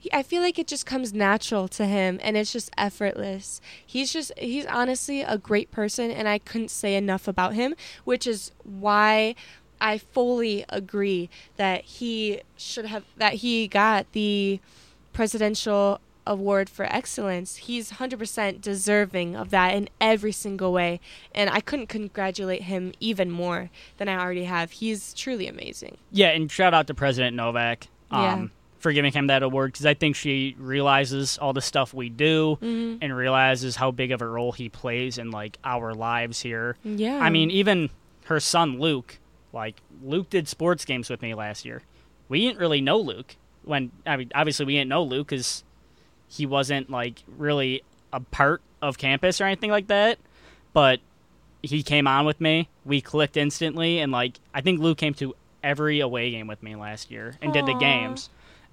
he 0.00 0.12
I 0.12 0.22
feel 0.22 0.42
like 0.42 0.58
it 0.58 0.66
just 0.66 0.86
comes 0.86 1.12
natural 1.12 1.68
to 1.68 1.84
him 1.84 2.18
and 2.22 2.36
it's 2.36 2.52
just 2.52 2.70
effortless. 2.76 3.60
He's 3.86 4.12
just 4.12 4.32
he's 4.36 4.66
honestly 4.66 5.20
a 5.20 5.38
great 5.38 5.70
person 5.70 6.10
and 6.10 6.26
I 6.26 6.38
couldn't 6.38 6.70
say 6.70 6.96
enough 6.96 7.28
about 7.28 7.54
him, 7.54 7.74
which 8.04 8.26
is 8.26 8.50
why 8.64 9.34
I 9.80 9.98
fully 9.98 10.64
agree 10.70 11.28
that 11.56 11.84
he 11.84 12.40
should 12.56 12.86
have 12.86 13.04
that 13.18 13.34
he 13.34 13.68
got 13.68 14.10
the 14.12 14.60
presidential 15.12 16.00
award 16.26 16.70
for 16.70 16.84
excellence. 16.84 17.56
He's 17.56 17.92
100% 17.92 18.60
deserving 18.60 19.36
of 19.36 19.50
that 19.50 19.74
in 19.74 19.88
every 20.00 20.32
single 20.32 20.72
way. 20.72 21.00
And 21.34 21.50
I 21.50 21.60
couldn't 21.60 21.88
congratulate 21.88 22.62
him 22.62 22.92
even 23.00 23.30
more 23.30 23.70
than 23.96 24.08
I 24.08 24.18
already 24.18 24.44
have. 24.44 24.70
He's 24.70 25.12
truly 25.12 25.48
amazing. 25.48 25.96
Yeah, 26.10 26.28
and 26.28 26.50
shout 26.50 26.72
out 26.72 26.86
to 26.86 26.94
President 26.94 27.36
Novak 27.36 27.88
um, 28.10 28.22
Yeah. 28.22 28.46
For 28.80 28.92
giving 28.92 29.12
him 29.12 29.28
that 29.28 29.42
award 29.44 29.72
because 29.72 29.86
I 29.86 29.94
think 29.94 30.16
she 30.16 30.56
realizes 30.58 31.38
all 31.38 31.52
the 31.52 31.60
stuff 31.60 31.94
we 31.94 32.08
do 32.08 32.58
Mhm. 32.60 32.98
and 33.02 33.14
realizes 33.16 33.76
how 33.76 33.90
big 33.92 34.10
of 34.10 34.20
a 34.22 34.26
role 34.26 34.52
he 34.52 34.68
plays 34.68 35.18
in 35.18 35.30
like 35.30 35.58
our 35.64 35.94
lives 35.94 36.40
here. 36.40 36.76
Yeah. 36.82 37.18
I 37.20 37.30
mean, 37.30 37.50
even 37.50 37.90
her 38.24 38.40
son 38.40 38.80
Luke, 38.80 39.18
like 39.52 39.76
Luke 40.02 40.30
did 40.30 40.48
sports 40.48 40.84
games 40.84 41.08
with 41.10 41.20
me 41.22 41.34
last 41.34 41.64
year. 41.64 41.82
We 42.28 42.40
didn't 42.46 42.58
really 42.58 42.80
know 42.80 42.98
Luke 42.98 43.36
when 43.64 43.90
I 44.06 44.16
mean, 44.16 44.32
obviously 44.34 44.64
we 44.66 44.74
didn't 44.74 44.88
know 44.88 45.02
Luke 45.02 45.28
because 45.28 45.62
he 46.28 46.46
wasn't 46.46 46.88
like 46.90 47.22
really 47.36 47.82
a 48.12 48.20
part 48.20 48.62
of 48.80 48.96
campus 48.98 49.40
or 49.40 49.44
anything 49.44 49.70
like 49.70 49.88
that. 49.88 50.18
But 50.72 51.00
he 51.62 51.82
came 51.82 52.06
on 52.06 52.24
with 52.24 52.40
me. 52.40 52.68
We 52.86 53.02
clicked 53.02 53.36
instantly, 53.36 53.98
and 53.98 54.10
like 54.10 54.40
I 54.54 54.62
think 54.62 54.80
Luke 54.80 54.96
came 54.96 55.12
to 55.14 55.34
every 55.62 56.00
away 56.00 56.30
game 56.30 56.46
with 56.46 56.62
me 56.62 56.74
last 56.76 57.10
year 57.10 57.36
and 57.42 57.52
did 57.52 57.66
the 57.66 57.74
games. 57.74 58.30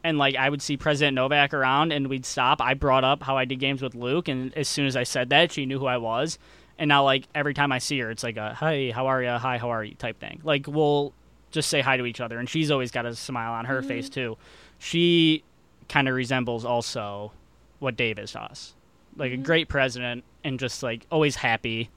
And 0.07 0.17
like 0.17 0.35
I 0.37 0.49
would 0.49 0.61
see 0.61 0.77
President 0.77 1.15
Novak 1.15 1.53
around, 1.53 1.91
and 1.91 2.07
we'd 2.07 2.25
stop. 2.25 2.61
I 2.61 2.75
brought 2.75 3.03
up 3.03 3.23
how 3.23 3.35
I 3.35 3.43
did 3.43 3.59
games 3.59 3.81
with 3.81 3.93
Luke, 3.93 4.29
and 4.29 4.53
as 4.55 4.69
soon 4.69 4.85
as 4.85 4.95
I 4.95 5.03
said 5.03 5.29
that, 5.31 5.51
she 5.51 5.65
knew 5.65 5.79
who 5.79 5.85
I 5.85 5.97
was. 5.97 6.39
And 6.79 6.87
now, 6.87 7.03
like 7.03 7.25
every 7.35 7.53
time 7.53 7.73
I 7.73 7.79
see 7.79 7.99
her, 7.99 8.09
it's 8.09 8.23
like 8.23 8.37
a 8.37 8.55
"Hey, 8.55 8.91
how 8.91 9.07
are 9.07 9.21
you? 9.21 9.31
Hi, 9.31 9.57
how 9.57 9.69
are 9.69 9.83
you?" 9.83 9.95
type 9.95 10.17
thing. 10.19 10.39
Like 10.45 10.65
we'll 10.65 11.11
just 11.51 11.69
say 11.69 11.81
hi 11.81 11.97
to 11.97 12.05
each 12.05 12.21
other, 12.21 12.39
and 12.39 12.47
she's 12.49 12.71
always 12.71 12.89
got 12.89 13.05
a 13.05 13.15
smile 13.15 13.51
on 13.51 13.65
her 13.65 13.81
Mhm. 13.81 13.87
face 13.87 14.09
too. 14.09 14.37
She 14.79 15.43
kind 15.89 16.07
of 16.07 16.15
resembles 16.15 16.63
also 16.63 17.33
what 17.79 17.97
Dave 17.97 18.17
is 18.17 18.31
to 18.31 18.41
us. 18.41 18.75
Like 19.17 19.31
Mhm. 19.31 19.41
a 19.41 19.43
great 19.43 19.67
president 19.67 20.23
and 20.43 20.57
just 20.57 20.83
like 20.83 21.05
always 21.11 21.35
happy, 21.37 21.89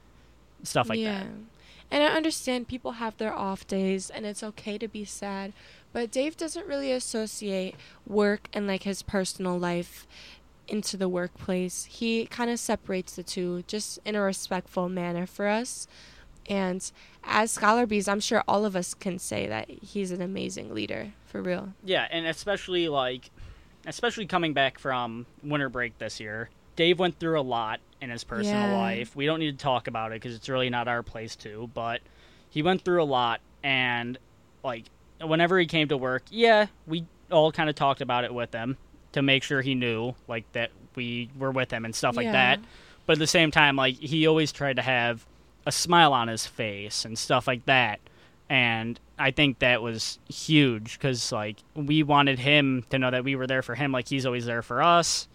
stuff 0.64 0.88
like 0.88 0.98
yeah. 0.98 1.20
that. 1.20 1.26
And 1.92 2.02
I 2.04 2.06
understand 2.08 2.68
people 2.68 2.92
have 2.92 3.16
their 3.18 3.34
off 3.34 3.66
days 3.66 4.10
and 4.10 4.24
it's 4.24 4.42
okay 4.44 4.78
to 4.78 4.86
be 4.88 5.04
sad, 5.04 5.52
but 5.92 6.10
Dave 6.10 6.36
doesn't 6.36 6.66
really 6.66 6.92
associate 6.92 7.74
work 8.06 8.48
and 8.52 8.66
like 8.66 8.84
his 8.84 9.02
personal 9.02 9.58
life 9.58 10.06
into 10.68 10.96
the 10.96 11.08
workplace. 11.08 11.84
He 11.84 12.26
kind 12.26 12.50
of 12.50 12.58
separates 12.60 13.16
the 13.16 13.22
two 13.22 13.64
just 13.66 13.98
in 14.04 14.14
a 14.14 14.20
respectful 14.20 14.88
manner 14.88 15.26
for 15.26 15.48
us. 15.48 15.86
And 16.48 16.90
as 17.24 17.50
Scholar 17.52 17.86
Bees, 17.86 18.08
I'm 18.08 18.20
sure 18.20 18.42
all 18.48 18.64
of 18.64 18.74
us 18.74 18.94
can 18.94 19.18
say 19.18 19.46
that 19.46 19.68
he's 19.68 20.10
an 20.10 20.20
amazing 20.22 20.74
leader, 20.74 21.12
for 21.26 21.42
real. 21.42 21.74
Yeah, 21.84 22.08
and 22.10 22.26
especially 22.26 22.88
like, 22.88 23.30
especially 23.86 24.26
coming 24.26 24.52
back 24.52 24.78
from 24.78 25.26
winter 25.42 25.68
break 25.68 25.98
this 25.98 26.18
year, 26.20 26.50
Dave 26.76 26.98
went 26.98 27.18
through 27.18 27.38
a 27.38 27.42
lot 27.42 27.80
in 28.00 28.10
his 28.10 28.24
personal 28.24 28.68
Yeah. 28.68 28.78
life. 28.78 29.14
We 29.14 29.26
don't 29.26 29.38
need 29.38 29.58
to 29.58 29.62
talk 29.62 29.86
about 29.86 30.12
it 30.12 30.16
because 30.22 30.34
it's 30.34 30.48
really 30.48 30.70
not 30.70 30.88
our 30.88 31.02
place 31.02 31.36
to. 31.36 31.68
But 31.74 32.00
he 32.48 32.62
went 32.62 32.82
through 32.82 33.02
a 33.02 33.04
lot, 33.04 33.40
and 33.62 34.18
like, 34.64 34.84
whenever 35.22 35.58
he 35.58 35.66
came 35.66 35.88
to 35.88 35.96
work, 35.96 36.24
yeah, 36.30 36.66
we 36.86 37.04
all 37.30 37.52
kind 37.52 37.68
of 37.68 37.76
talked 37.76 38.00
about 38.00 38.24
it 38.24 38.32
with 38.34 38.52
him 38.52 38.76
to 39.12 39.22
make 39.22 39.42
sure 39.42 39.60
he 39.62 39.74
knew 39.74 40.14
like 40.28 40.50
that 40.52 40.70
we 40.94 41.28
were 41.38 41.50
with 41.50 41.70
him 41.72 41.84
and 41.84 41.94
stuff 41.94 42.16
like 42.16 42.26
that. 42.32 42.60
But 43.06 43.14
at 43.14 43.18
the 43.18 43.26
same 43.26 43.50
time, 43.50 43.76
like 43.76 43.96
he 43.96 44.26
always 44.26 44.52
tried 44.52 44.76
to 44.76 44.82
have 44.82 45.26
a 45.66 45.72
smile 45.72 46.12
on 46.12 46.28
his 46.28 46.46
face 46.46 47.04
and 47.04 47.18
stuff 47.18 47.46
like 47.46 47.66
that. 47.66 48.00
And 48.48 48.98
I 49.18 49.30
think 49.30 49.60
that 49.60 49.82
was 49.82 50.18
huge 50.28 50.94
because 50.98 51.30
like 51.32 51.56
we 51.74 52.02
wanted 52.02 52.38
him 52.38 52.84
to 52.90 52.98
know 52.98 53.10
that 53.10 53.22
we 53.24 53.36
were 53.36 53.46
there 53.46 53.62
for 53.62 53.74
him, 53.74 53.92
like 53.92 54.08
he's 54.08 54.26
always 54.26 54.46
there 54.46 54.62
for 54.62 54.82
us. 54.82 55.28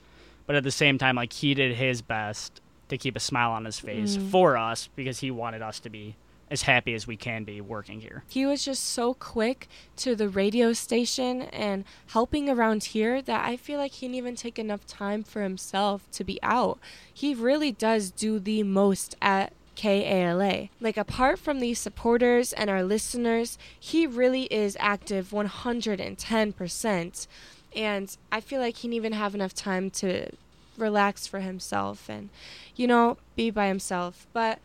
But 0.48 0.56
at 0.56 0.64
the 0.64 0.72
same 0.72 0.98
time, 0.98 1.16
like 1.16 1.34
he 1.34 1.54
did 1.54 1.76
his 1.76 2.02
best 2.02 2.62
to 2.90 2.98
keep 2.98 3.16
a 3.16 3.20
smile 3.20 3.52
on 3.52 3.66
his 3.66 3.80
face 3.80 4.18
Mm. 4.18 4.30
for 4.30 4.58
us 4.58 4.90
because 4.96 5.20
he 5.20 5.32
wanted 5.32 5.62
us 5.62 5.80
to 5.82 5.90
be 5.90 6.16
as 6.50 6.64
happy 6.64 6.94
as 6.94 7.08
we 7.08 7.18
can 7.18 7.44
be 7.44 7.60
working 7.60 8.02
here. 8.02 8.24
He 8.28 8.46
was 8.46 8.64
just 8.64 8.84
so 8.84 9.14
quick 9.16 9.68
to 9.98 10.16
the 10.16 10.30
radio 10.30 10.74
station 10.74 11.44
and 11.44 11.86
helping 12.08 12.50
around 12.50 12.84
here 12.86 13.22
that 13.22 13.46
I 13.46 13.58
feel 13.58 13.80
like 13.80 13.94
he 13.94 14.08
didn't 14.08 14.18
even 14.18 14.36
take 14.36 14.60
enough 14.60 14.86
time 14.86 15.24
for 15.24 15.42
himself 15.42 16.10
to 16.12 16.24
be 16.24 16.40
out. 16.44 16.80
He 17.12 17.34
really 17.34 17.72
does 17.72 18.12
do 18.12 18.40
the 18.40 18.64
most 18.64 19.16
at 19.22 19.54
KALA. 19.76 20.70
Like, 20.80 20.98
apart 20.98 21.40
from 21.40 21.60
the 21.60 21.74
supporters 21.74 22.54
and 22.54 22.70
our 22.70 22.84
listeners, 22.84 23.58
he 23.80 24.08
really 24.08 24.44
is 24.44 24.78
active 24.80 25.32
110%. 25.32 27.28
And 27.76 28.18
I 28.32 28.40
feel 28.40 28.62
like 28.62 28.78
he 28.78 28.88
didn't 28.88 28.96
even 28.96 29.14
have 29.14 29.36
enough 29.36 29.54
time 29.54 29.90
to 29.92 30.30
relax 30.78 31.28
for 31.28 31.40
himself 31.40 32.10
and, 32.10 32.30
you 32.76 32.88
know, 32.88 33.18
be 33.36 33.50
by 33.50 33.68
himself. 33.68 34.28
But 34.32 34.60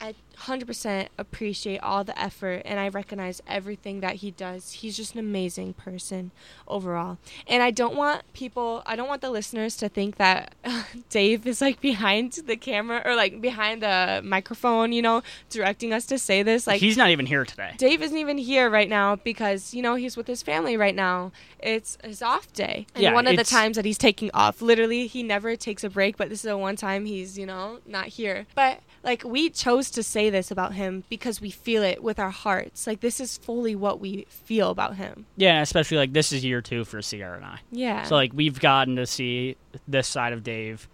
I 0.00 0.14
100% 0.42 1.08
appreciate 1.18 1.78
all 1.78 2.04
the 2.04 2.18
effort 2.20 2.62
and 2.64 2.78
I 2.78 2.88
recognize 2.88 3.42
everything 3.46 4.00
that 4.00 4.16
he 4.16 4.30
does. 4.30 4.72
He's 4.72 4.96
just 4.96 5.14
an 5.14 5.20
amazing 5.20 5.74
person 5.74 6.30
overall. 6.68 7.18
And 7.46 7.62
I 7.62 7.70
don't 7.70 7.96
want 7.96 8.22
people, 8.32 8.82
I 8.86 8.96
don't 8.96 9.08
want 9.08 9.22
the 9.22 9.30
listeners 9.30 9.76
to 9.76 9.88
think 9.88 10.16
that 10.16 10.54
Dave 11.10 11.46
is 11.46 11.60
like 11.60 11.80
behind 11.80 12.32
the 12.46 12.56
camera 12.56 13.02
or 13.04 13.14
like 13.14 13.40
behind 13.40 13.82
the 13.82 14.20
microphone, 14.24 14.92
you 14.92 15.02
know, 15.02 15.22
directing 15.50 15.92
us 15.92 16.06
to 16.06 16.18
say 16.18 16.42
this. 16.42 16.66
Like, 16.66 16.80
he's 16.80 16.96
not 16.96 17.10
even 17.10 17.26
here 17.26 17.44
today. 17.44 17.74
Dave 17.78 18.02
isn't 18.02 18.16
even 18.16 18.38
here 18.38 18.68
right 18.68 18.88
now 18.88 19.16
because 19.16 19.74
you 19.74 19.82
know 19.82 19.94
he's 19.94 20.16
with 20.16 20.26
his 20.26 20.42
family 20.42 20.76
right 20.76 20.94
now. 20.94 21.32
It's 21.58 21.98
his 22.04 22.22
off 22.22 22.52
day, 22.52 22.86
and 22.94 23.02
Yeah, 23.02 23.14
one 23.14 23.26
of 23.26 23.36
the 23.36 23.44
times 23.44 23.76
that 23.76 23.84
he's 23.84 23.98
taking 23.98 24.30
off. 24.34 24.60
Literally, 24.60 25.06
he 25.06 25.22
never 25.22 25.56
takes 25.56 25.82
a 25.84 25.90
break, 25.90 26.16
but 26.16 26.28
this 26.28 26.40
is 26.40 26.50
the 26.50 26.58
one 26.58 26.76
time 26.76 27.06
he's 27.06 27.38
you 27.38 27.46
know 27.46 27.78
not 27.86 28.06
here. 28.06 28.46
But 28.54 28.80
like 29.02 29.24
we 29.24 29.50
chose 29.50 29.90
to 29.92 30.02
say 30.02 30.25
this 30.30 30.50
about 30.50 30.74
him 30.74 31.04
because 31.08 31.40
we 31.40 31.50
feel 31.50 31.82
it 31.82 32.02
with 32.02 32.18
our 32.18 32.30
hearts. 32.30 32.86
Like 32.86 33.00
this 33.00 33.20
is 33.20 33.38
fully 33.38 33.74
what 33.74 34.00
we 34.00 34.26
feel 34.28 34.70
about 34.70 34.96
him. 34.96 35.26
Yeah, 35.36 35.62
especially 35.62 35.96
like 35.96 36.12
this 36.12 36.32
is 36.32 36.44
year 36.44 36.60
two 36.60 36.84
for 36.84 37.02
Sierra 37.02 37.36
and 37.36 37.44
I. 37.44 37.58
Yeah. 37.70 38.04
So 38.04 38.14
like 38.14 38.32
we've 38.34 38.58
gotten 38.60 38.96
to 38.96 39.06
see 39.06 39.56
this 39.86 40.08
side 40.08 40.32
of 40.32 40.42
Dave 40.42 40.88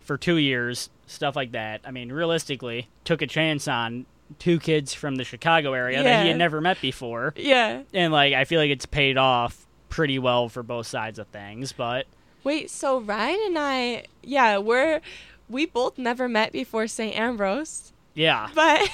for 0.00 0.16
two 0.16 0.36
years, 0.36 0.90
stuff 1.06 1.36
like 1.36 1.52
that. 1.52 1.80
I 1.84 1.90
mean, 1.90 2.12
realistically, 2.12 2.88
took 3.04 3.22
a 3.22 3.26
chance 3.26 3.68
on 3.68 4.06
two 4.38 4.58
kids 4.58 4.94
from 4.94 5.16
the 5.16 5.24
Chicago 5.24 5.72
area 5.72 6.02
that 6.02 6.22
he 6.22 6.28
had 6.28 6.38
never 6.38 6.60
met 6.60 6.80
before, 6.80 7.34
yeah. 7.36 7.82
and 7.92 8.12
like 8.12 8.34
I 8.34 8.44
feel 8.44 8.60
like 8.60 8.70
it's 8.70 8.86
paid 8.86 9.18
off 9.18 9.66
pretty 9.88 10.18
well 10.18 10.48
for 10.48 10.62
both 10.62 10.86
sides 10.86 11.18
of 11.18 11.26
things. 11.28 11.72
But 11.72 12.06
Wait, 12.44 12.70
so 12.70 13.00
Ryan 13.00 13.40
and 13.46 13.58
I, 13.58 14.04
yeah, 14.22 14.58
we're 14.58 15.00
we 15.48 15.66
both 15.66 15.98
never 15.98 16.28
met 16.28 16.52
before 16.52 16.86
St. 16.86 17.18
Ambrose. 17.18 17.92
Yeah, 18.16 18.48
But 18.54 18.88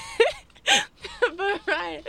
but 1.36 1.60
Ryan, 1.66 2.02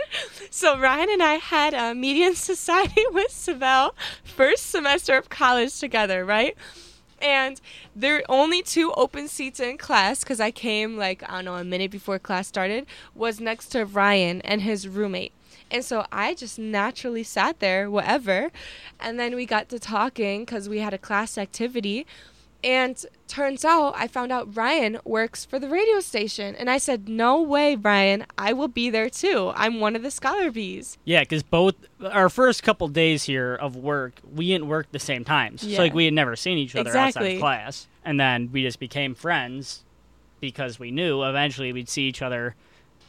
so 0.50 0.80
Ryan 0.80 1.10
and 1.12 1.24
I 1.24 1.36
had 1.36 1.74
a 1.74 1.94
median 1.94 2.36
society 2.36 3.04
with 3.12 3.32
Savell 3.32 3.96
first 4.24 4.72
semester 4.72 5.16
of 5.16 5.30
college 5.30 5.80
together, 5.80 6.26
right? 6.26 6.58
And 7.22 7.62
there 7.96 8.18
are 8.18 8.24
only 8.28 8.62
two 8.62 8.92
open 8.94 9.28
seats 9.28 9.60
in 9.60 9.78
class 9.78 10.24
because 10.24 10.42
I 10.42 10.52
came 10.52 10.98
like 10.98 11.24
I 11.24 11.36
don't 11.36 11.46
know 11.46 11.56
a 11.56 11.64
minute 11.64 11.92
before 11.92 12.20
class 12.20 12.48
started. 12.48 12.86
Was 13.16 13.40
next 13.40 13.68
to 13.70 13.86
Ryan 13.86 14.42
and 14.42 14.62
his 14.62 14.88
roommate. 14.88 15.34
And 15.72 15.86
so 15.86 16.06
I 16.12 16.34
just 16.34 16.60
naturally 16.60 17.24
sat 17.24 17.60
there, 17.60 17.90
whatever. 17.90 18.52
And 19.00 19.20
then 19.20 19.36
we 19.36 19.46
got 19.46 19.70
to 19.70 19.80
talking 19.80 20.42
because 20.42 20.68
we 20.68 20.80
had 20.80 20.94
a 20.94 20.98
class 20.98 21.38
activity. 21.38 22.06
And 22.64 23.04
turns 23.28 23.66
out 23.66 23.94
I 23.98 24.08
found 24.08 24.32
out 24.32 24.56
Ryan 24.56 25.00
works 25.04 25.44
for 25.44 25.60
the 25.60 25.68
radio 25.68 26.00
station. 26.00 26.56
And 26.56 26.70
I 26.70 26.78
said, 26.78 27.10
No 27.10 27.42
way, 27.42 27.76
Ryan. 27.76 28.26
I 28.38 28.54
will 28.54 28.68
be 28.68 28.90
there 28.90 29.10
too. 29.10 29.52
I'm 29.56 29.80
one 29.80 29.96
of 29.96 30.04
the 30.04 30.12
Scholar 30.12 30.50
Bees. 30.52 30.98
yeah, 31.04 31.22
because 31.22 31.44
both 31.44 31.76
our 32.02 32.30
first 32.30 32.64
couple 32.64 32.88
days 32.88 33.24
here 33.24 33.56
of 33.56 33.76
work, 33.76 34.20
we 34.34 34.48
didn't 34.48 34.68
work 34.68 34.88
the 34.92 35.00
same 35.00 35.26
times. 35.26 35.64
Yeah. 35.64 35.78
So 35.78 35.84
like 35.84 35.94
we 35.94 36.06
had 36.06 36.14
never 36.14 36.36
seen 36.36 36.58
each 36.58 36.76
other 36.76 36.96
outside 36.96 37.34
of 37.34 37.40
class, 37.40 37.88
and 38.06 38.20
then 38.20 38.50
we 38.52 38.64
just 38.64 38.80
became 38.80 39.14
friends 39.16 39.84
because 40.40 40.80
we 40.80 40.92
knew 40.92 41.24
eventually 41.24 41.72
we'd 41.74 41.90
see 41.90 42.04
each 42.04 42.22
other 42.22 42.56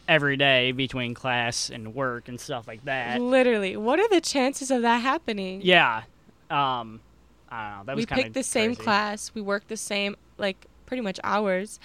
every 0.06 0.36
day 0.36 0.70
between 0.72 1.14
class 1.14 1.70
and 1.70 1.94
work 1.94 2.28
and 2.28 2.38
stuff 2.38 2.68
like 2.68 2.84
that. 2.84 3.20
Literally. 3.20 3.76
What 3.76 3.98
are 3.98 4.08
the 4.08 4.20
chances 4.20 4.70
of 4.70 4.82
that 4.82 4.98
happening? 4.98 5.60
Yeah. 5.62 6.02
Um, 6.50 7.00
I 7.54 7.68
don't 7.68 7.78
know. 7.78 7.84
That 7.84 7.96
was 7.96 8.02
we 8.02 8.06
kind 8.06 8.20
of 8.20 8.24
picked 8.24 8.34
the 8.34 8.42
same 8.42 8.74
class. 8.74 9.30
We 9.32 9.40
worked 9.40 9.68
the 9.68 9.76
same, 9.76 10.16
like, 10.38 10.66
pretty 10.86 11.02
much 11.02 11.20
hours 11.22 11.78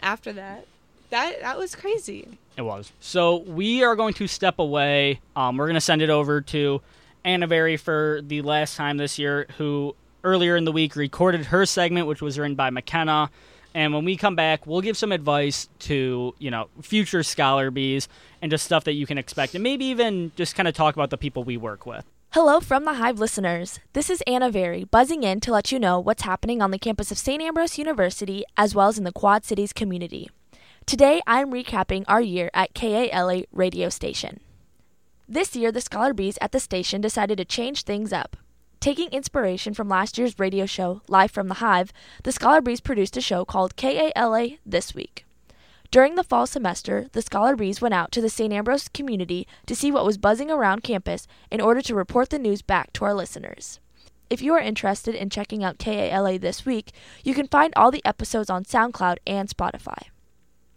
after 0.00 0.32
that. 0.32 0.66
That, 1.10 1.40
that 1.40 1.58
was 1.58 1.74
crazy. 1.74 2.38
It 2.56 2.62
was. 2.62 2.90
So 3.00 3.36
we 3.36 3.82
are 3.82 3.96
going 3.96 4.14
to 4.14 4.26
step 4.26 4.58
away. 4.58 5.20
Um, 5.36 5.56
we're 5.56 5.66
going 5.66 5.74
to 5.74 5.80
send 5.80 6.00
it 6.00 6.08
over 6.08 6.40
to 6.40 6.80
Anna 7.24 7.46
Berry 7.46 7.76
for 7.76 8.20
the 8.22 8.40
last 8.42 8.76
time 8.76 8.96
this 8.96 9.18
year, 9.18 9.46
who 9.58 9.94
earlier 10.24 10.56
in 10.56 10.64
the 10.64 10.72
week 10.72 10.96
recorded 10.96 11.46
her 11.46 11.66
segment, 11.66 12.06
which 12.06 12.22
was 12.22 12.38
written 12.38 12.54
by 12.54 12.70
McKenna. 12.70 13.30
And 13.74 13.92
when 13.92 14.04
we 14.04 14.16
come 14.16 14.36
back, 14.36 14.66
we'll 14.66 14.80
give 14.80 14.96
some 14.96 15.12
advice 15.12 15.68
to 15.80 16.34
you 16.38 16.50
know 16.50 16.68
future 16.82 17.22
scholar 17.22 17.70
bees 17.70 18.08
and 18.42 18.50
just 18.50 18.64
stuff 18.64 18.84
that 18.84 18.94
you 18.94 19.06
can 19.06 19.16
expect, 19.18 19.54
and 19.54 19.62
maybe 19.62 19.84
even 19.86 20.32
just 20.34 20.56
kind 20.56 20.66
of 20.66 20.74
talk 20.74 20.94
about 20.94 21.10
the 21.10 21.18
people 21.18 21.44
we 21.44 21.56
work 21.56 21.86
with. 21.86 22.04
Hello 22.32 22.60
from 22.60 22.84
the 22.84 22.94
Hive 22.94 23.18
listeners. 23.18 23.80
This 23.92 24.08
is 24.08 24.22
Anna 24.24 24.50
Very, 24.52 24.84
buzzing 24.84 25.24
in 25.24 25.40
to 25.40 25.50
let 25.50 25.72
you 25.72 25.80
know 25.80 25.98
what's 25.98 26.22
happening 26.22 26.62
on 26.62 26.70
the 26.70 26.78
campus 26.78 27.10
of 27.10 27.18
St. 27.18 27.42
Ambrose 27.42 27.76
University 27.76 28.44
as 28.56 28.72
well 28.72 28.86
as 28.86 28.98
in 28.98 29.02
the 29.02 29.10
Quad 29.10 29.44
Cities 29.44 29.72
community. 29.72 30.30
Today, 30.86 31.20
I'm 31.26 31.50
recapping 31.50 32.04
our 32.06 32.20
year 32.20 32.48
at 32.54 32.72
KALA 32.72 33.46
radio 33.50 33.88
station. 33.88 34.38
This 35.28 35.56
year, 35.56 35.72
the 35.72 35.80
Scholar 35.80 36.14
Bees 36.14 36.38
at 36.40 36.52
the 36.52 36.60
station 36.60 37.00
decided 37.00 37.36
to 37.38 37.44
change 37.44 37.82
things 37.82 38.12
up. 38.12 38.36
Taking 38.78 39.10
inspiration 39.10 39.74
from 39.74 39.88
last 39.88 40.16
year's 40.16 40.38
radio 40.38 40.66
show, 40.66 41.02
Live 41.08 41.32
from 41.32 41.48
the 41.48 41.54
Hive, 41.54 41.92
the 42.22 42.30
Scholar 42.30 42.60
Bees 42.60 42.80
produced 42.80 43.16
a 43.16 43.20
show 43.20 43.44
called 43.44 43.74
KALA 43.74 44.50
This 44.64 44.94
Week. 44.94 45.26
During 45.90 46.14
the 46.14 46.22
fall 46.22 46.46
semester, 46.46 47.08
the 47.10 47.22
Scholar 47.22 47.56
Bees 47.56 47.80
went 47.80 47.94
out 47.94 48.12
to 48.12 48.20
the 48.20 48.28
St. 48.28 48.52
Ambrose 48.52 48.88
community 48.88 49.48
to 49.66 49.74
see 49.74 49.90
what 49.90 50.04
was 50.04 50.18
buzzing 50.18 50.48
around 50.48 50.84
campus 50.84 51.26
in 51.50 51.60
order 51.60 51.82
to 51.82 51.96
report 51.96 52.30
the 52.30 52.38
news 52.38 52.62
back 52.62 52.92
to 52.92 53.04
our 53.04 53.12
listeners. 53.12 53.80
If 54.28 54.40
you 54.40 54.54
are 54.54 54.60
interested 54.60 55.16
in 55.16 55.30
checking 55.30 55.64
out 55.64 55.78
KALA 55.78 56.38
this 56.38 56.64
week, 56.64 56.92
you 57.24 57.34
can 57.34 57.48
find 57.48 57.72
all 57.74 57.90
the 57.90 58.04
episodes 58.04 58.48
on 58.48 58.62
SoundCloud 58.62 59.16
and 59.26 59.48
Spotify. 59.48 59.98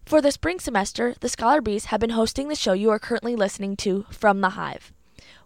For 0.03 0.19
the 0.19 0.31
spring 0.31 0.59
semester, 0.59 1.13
the 1.19 1.29
Scholar 1.29 1.61
Bees 1.61 1.85
have 1.85 1.99
been 1.99 2.09
hosting 2.09 2.47
the 2.47 2.55
show 2.55 2.73
you 2.73 2.89
are 2.89 2.97
currently 2.97 3.35
listening 3.35 3.77
to, 3.77 4.07
From 4.09 4.41
the 4.41 4.51
Hive. 4.51 4.91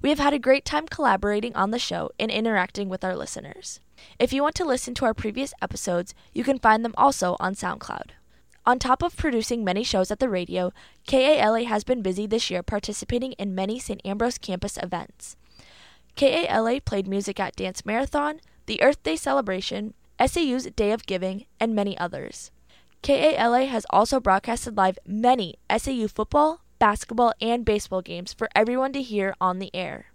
We 0.01 0.07
have 0.09 0.19
had 0.19 0.33
a 0.33 0.39
great 0.39 0.63
time 0.63 0.87
collaborating 0.87 1.53
on 1.57 1.71
the 1.71 1.77
show 1.77 2.09
and 2.17 2.31
interacting 2.31 2.87
with 2.87 3.03
our 3.03 3.17
listeners. 3.17 3.81
If 4.17 4.31
you 4.31 4.43
want 4.43 4.55
to 4.55 4.65
listen 4.65 4.93
to 4.93 5.05
our 5.05 5.13
previous 5.13 5.53
episodes, 5.61 6.15
you 6.31 6.45
can 6.45 6.57
find 6.57 6.85
them 6.85 6.95
also 6.97 7.35
on 7.41 7.53
SoundCloud. 7.53 8.11
On 8.67 8.79
top 8.79 9.01
of 9.01 9.15
producing 9.15 9.63
many 9.63 9.81
shows 9.81 10.11
at 10.11 10.19
the 10.19 10.27
radio, 10.27 10.73
KALA 11.07 11.63
has 11.63 11.85
been 11.85 12.01
busy 12.01 12.27
this 12.27 12.51
year 12.51 12.61
participating 12.61 13.31
in 13.33 13.55
many 13.55 13.79
St. 13.79 14.01
Ambrose 14.03 14.37
campus 14.37 14.77
events. 14.83 15.37
KALA 16.17 16.81
played 16.81 17.07
music 17.07 17.39
at 17.39 17.55
Dance 17.55 17.85
Marathon, 17.85 18.41
the 18.65 18.81
Earth 18.81 19.01
Day 19.03 19.15
celebration, 19.15 19.93
SAU's 20.19 20.65
Day 20.75 20.91
of 20.91 21.05
Giving, 21.05 21.45
and 21.61 21.73
many 21.73 21.97
others. 21.97 22.51
KALA 23.03 23.67
has 23.67 23.85
also 23.89 24.19
broadcasted 24.19 24.75
live 24.75 24.99
many 25.07 25.55
SAU 25.71 26.09
football, 26.09 26.59
basketball, 26.77 27.31
and 27.39 27.63
baseball 27.63 28.01
games 28.01 28.33
for 28.33 28.49
everyone 28.53 28.91
to 28.91 29.01
hear 29.01 29.33
on 29.39 29.59
the 29.59 29.73
air. 29.73 30.07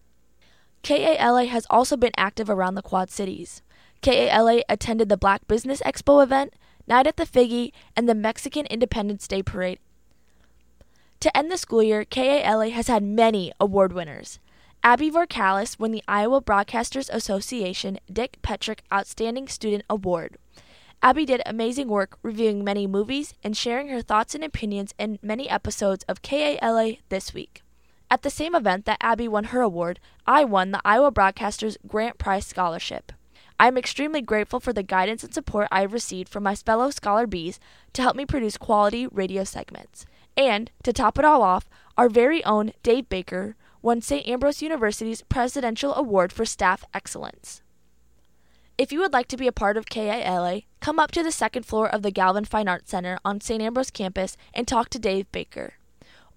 KALA 0.83 1.47
has 1.47 1.67
also 1.71 1.97
been 1.97 2.13
active 2.19 2.51
around 2.51 2.75
the 2.75 2.83
Quad 2.83 3.11
Cities. 3.11 3.63
KALA 4.03 4.63
attended 4.69 5.09
the 5.09 5.17
Black 5.17 5.49
Business 5.49 5.81
Expo 5.87 6.23
event, 6.23 6.53
Night 6.93 7.07
at 7.07 7.17
the 7.17 7.25
Figge, 7.25 7.73
and 7.97 8.07
the 8.07 8.15
Mexican 8.15 8.67
Independence 8.67 9.27
Day 9.27 9.43
Parade. 9.43 9.79
To 11.21 11.35
end 11.35 11.51
the 11.51 11.57
school 11.57 11.83
year, 11.83 12.05
KALA 12.05 12.69
has 12.69 12.89
had 12.89 13.03
many 13.03 13.51
award 13.59 13.95
winners. 13.95 14.41
Abby 14.85 15.11
Vorkalis 15.11 15.79
won 15.79 15.93
the 15.93 16.05
Iowa 16.07 16.43
Broadcasters 16.43 17.09
Association 17.11 17.99
Dick 18.13 18.37
Petrick 18.43 18.83
Outstanding 18.93 19.49
Student 19.49 19.85
Award. 19.89 20.37
Abby 21.03 21.25
did 21.25 21.41
amazing 21.47 21.89
work 21.89 22.19
reviewing 22.23 22.63
many 22.63 22.87
movies 22.87 23.33
and 23.43 23.57
sharing 23.57 23.89
her 23.89 24.03
thoughts 24.03 24.35
and 24.35 24.45
opinions 24.45 24.93
in 24.99 25.19
many 25.23 25.49
episodes 25.49 26.05
of 26.11 26.21
KALA 26.21 26.97
this 27.09 27.33
week. 27.33 27.63
At 28.11 28.21
the 28.21 28.29
same 28.29 28.55
event 28.55 28.85
that 28.85 28.99
Abby 29.01 29.29
won 29.29 29.45
her 29.45 29.63
award, 29.63 29.99
I 30.27 30.45
won 30.45 30.73
the 30.73 30.83
Iowa 30.85 31.11
Broadcasters 31.11 31.79
Grant 31.87 32.19
Prize 32.19 32.45
Scholarship. 32.45 33.13
I 33.59 33.69
am 33.69 33.79
extremely 33.79 34.23
grateful 34.23 34.61
for 34.61 34.73
the 34.73 34.83
guidance 34.83 35.23
and 35.23 35.33
support 35.33 35.69
I 35.71 35.83
have 35.83 35.93
received 35.93 36.29
from 36.29 36.43
my 36.43 36.55
fellow 36.55 36.91
Scholar 36.91 37.27
Bees 37.27 37.61
to 37.93 38.03
help 38.03 38.17
me 38.17 38.27
produce 38.27 38.57
quality 38.57 39.07
radio 39.07 39.45
segments. 39.45 40.07
And, 40.37 40.71
to 40.83 40.93
top 40.93 41.19
it 41.19 41.25
all 41.25 41.43
off, 41.43 41.69
our 41.97 42.09
very 42.09 42.45
own 42.45 42.73
Dave 42.83 43.09
Baker 43.09 43.57
won 43.83 44.01
St. 44.01 44.27
Ambrose 44.27 44.63
University's 44.63 45.23
Presidential 45.23 45.95
Award 45.95 46.33
for 46.33 46.45
Staff 46.45 46.85
Excellence. 46.95 47.63
If 48.79 48.91
you 48.91 49.01
would 49.01 49.13
like 49.13 49.29
to 49.29 49.37
be 49.37 49.47
a 49.47 49.53
part 49.53 49.77
of 49.77 49.87
KALA, 49.87 50.63
come 50.81 50.99
up 50.99 51.11
to 51.13 51.23
the 51.23 51.31
second 51.31 51.67
floor 51.67 51.89
of 51.89 52.03
the 52.03 52.11
Galvin 52.11 52.45
Fine 52.45 52.69
Arts 52.69 52.91
Center 52.91 53.19
on 53.25 53.41
St. 53.41 53.63
Ambrose 53.63 53.91
campus 53.91 54.37
and 54.55 54.67
talk 54.67 54.89
to 54.91 54.99
Dave 54.99 55.31
Baker. 55.31 55.75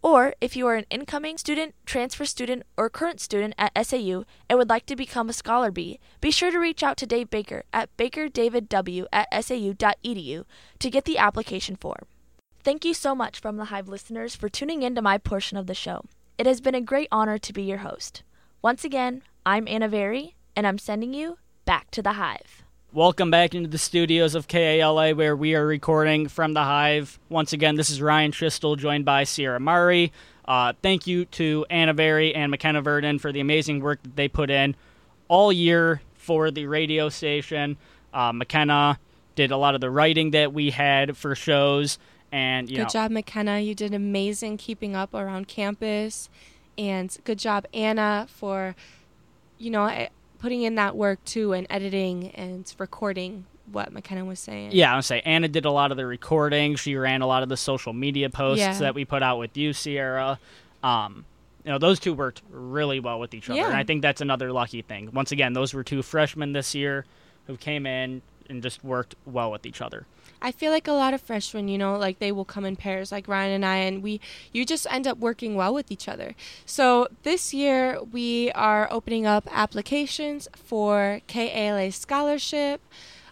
Or 0.05 0.35
if 0.39 0.55
you 0.55 0.67
are 0.67 0.75
an 0.75 0.85
incoming 0.91 1.39
student, 1.39 1.73
transfer 1.87 2.25
student, 2.25 2.61
or 2.77 2.91
current 2.91 3.19
student 3.19 3.55
at 3.57 3.73
SAU 3.87 4.23
and 4.47 4.59
would 4.59 4.69
like 4.69 4.85
to 4.85 4.95
become 4.95 5.29
a 5.29 5.33
Scholar 5.33 5.71
Bee, 5.71 5.99
be 6.21 6.29
sure 6.29 6.51
to 6.51 6.59
reach 6.59 6.83
out 6.83 6.95
to 6.97 7.07
Dave 7.07 7.31
Baker 7.31 7.63
at 7.73 7.89
bakerdavidw 7.97 9.07
at 9.11 9.27
sau.edu 9.43 10.45
to 10.77 10.89
get 10.91 11.05
the 11.05 11.17
application 11.17 11.75
form. 11.75 12.05
Thank 12.63 12.85
you 12.85 12.93
so 12.93 13.15
much 13.15 13.39
from 13.39 13.57
the 13.57 13.65
Hive 13.65 13.87
listeners 13.87 14.35
for 14.35 14.47
tuning 14.47 14.83
in 14.83 14.93
to 14.93 15.01
my 15.01 15.17
portion 15.17 15.57
of 15.57 15.65
the 15.65 15.73
show. 15.73 16.05
It 16.37 16.45
has 16.45 16.61
been 16.61 16.75
a 16.75 16.81
great 16.81 17.07
honor 17.11 17.39
to 17.39 17.51
be 17.51 17.63
your 17.63 17.79
host. 17.79 18.21
Once 18.61 18.83
again, 18.83 19.23
I'm 19.43 19.67
Anna 19.67 19.87
Very, 19.87 20.35
and 20.55 20.67
I'm 20.67 20.77
sending 20.77 21.15
you 21.15 21.39
back 21.65 21.89
to 21.89 22.03
the 22.03 22.13
Hive. 22.13 22.64
Welcome 22.95 23.29
back 23.29 23.53
into 23.53 23.69
the 23.69 23.77
studios 23.77 24.35
of 24.35 24.47
KALA 24.47 25.15
where 25.15 25.35
we 25.35 25.53
are 25.53 25.67
recording 25.67 26.29
from 26.29 26.53
the 26.53 26.63
Hive. 26.63 27.19
Once 27.27 27.51
again, 27.51 27.75
this 27.75 27.89
is 27.89 28.01
Ryan 28.01 28.31
Tristel 28.31 28.77
joined 28.77 29.03
by 29.03 29.25
Sierra 29.25 29.59
Murray. 29.59 30.13
Uh, 30.45 30.71
thank 30.81 31.05
you 31.05 31.25
to 31.25 31.65
Anna 31.69 31.91
Very 31.91 32.33
and 32.33 32.49
McKenna 32.49 32.81
Verdon 32.81 33.19
for 33.19 33.33
the 33.33 33.41
amazing 33.41 33.81
work 33.81 34.01
that 34.03 34.15
they 34.15 34.29
put 34.29 34.49
in 34.49 34.77
all 35.27 35.51
year 35.51 36.01
for 36.13 36.51
the 36.51 36.67
radio 36.67 37.09
station. 37.09 37.75
Uh, 38.13 38.31
McKenna 38.31 38.97
did 39.35 39.51
a 39.51 39.57
lot 39.57 39.75
of 39.75 39.81
the 39.81 39.89
writing 39.89 40.31
that 40.31 40.53
we 40.53 40.69
had 40.69 41.17
for 41.17 41.35
shows. 41.35 41.99
And 42.31 42.69
good 42.69 42.77
know, 42.77 42.85
job, 42.85 43.11
McKenna. 43.11 43.59
You 43.59 43.75
did 43.75 43.93
amazing 43.93 44.55
keeping 44.55 44.95
up 44.95 45.13
around 45.13 45.49
campus, 45.49 46.29
and 46.77 47.17
good 47.25 47.39
job, 47.39 47.65
Anna, 47.73 48.25
for 48.29 48.73
you 49.57 49.69
know 49.69 50.07
putting 50.45 50.61
in 50.61 50.75
that 50.75 50.95
work 50.95 51.17
too 51.25 51.53
and 51.53 51.65
editing 51.71 52.29
and 52.35 52.71
recording 52.77 53.45
what 53.71 53.91
McKenna 53.91 54.23
was 54.23 54.39
saying. 54.39 54.69
Yeah, 54.73 54.93
I 54.93 54.95
would 54.95 55.03
say 55.03 55.19
Anna 55.21 55.47
did 55.47 55.65
a 55.65 55.71
lot 55.71 55.89
of 55.89 55.97
the 55.97 56.05
recording. 56.05 56.75
She 56.75 56.95
ran 56.95 57.23
a 57.23 57.25
lot 57.25 57.41
of 57.41 57.49
the 57.49 57.57
social 57.57 57.93
media 57.93 58.29
posts 58.29 58.59
Yeah. 58.59 58.77
that 58.77 58.93
we 58.93 59.05
put 59.05 59.23
out 59.23 59.39
with 59.39 59.57
you, 59.57 59.73
Sierra. 59.73 60.37
Um, 60.83 61.25
you 61.63 61.71
know, 61.71 61.79
those 61.79 61.99
two 61.99 62.13
worked 62.13 62.43
really 62.51 62.99
well 62.99 63.19
with 63.19 63.33
each 63.33 63.49
other, 63.49 63.57
Yeah. 63.57 63.65
and 63.69 63.75
I 63.75 63.83
think 63.83 64.03
that's 64.03 64.21
another 64.21 64.51
lucky 64.51 64.83
thing. 64.83 65.09
Once 65.13 65.31
again, 65.31 65.53
those 65.53 65.73
were 65.73 65.83
two 65.83 66.03
freshmen 66.03 66.53
this 66.53 66.75
year 66.75 67.05
who 67.47 67.57
came 67.57 67.87
in 67.87 68.21
and 68.47 68.61
just 68.61 68.83
worked 68.83 69.15
well 69.25 69.51
with 69.51 69.65
each 69.65 69.81
other. 69.81 70.05
I 70.45 70.51
feel 70.51 70.71
like 70.71 70.87
a 70.87 70.91
lot 70.91 71.15
of 71.15 71.21
freshmen, 71.21 71.67
you 71.67 71.79
know, 71.79 71.97
like 71.97 72.19
they 72.19 72.31
will 72.31 72.45
come 72.45 72.65
in 72.65 72.75
pairs, 72.75 73.11
like 73.11 73.27
Ryan 73.27 73.51
and 73.51 73.65
I, 73.65 73.77
and 73.77 74.03
we, 74.03 74.21
you 74.53 74.63
just 74.63 74.85
end 74.91 75.07
up 75.07 75.17
working 75.17 75.55
well 75.55 75.73
with 75.73 75.91
each 75.91 76.07
other. 76.07 76.35
So 76.67 77.07
this 77.23 77.51
year 77.51 77.99
we 78.03 78.51
are 78.51 78.87
opening 78.91 79.25
up 79.25 79.47
applications 79.49 80.47
for 80.55 81.21
KALA 81.25 81.91
scholarship. 81.93 82.79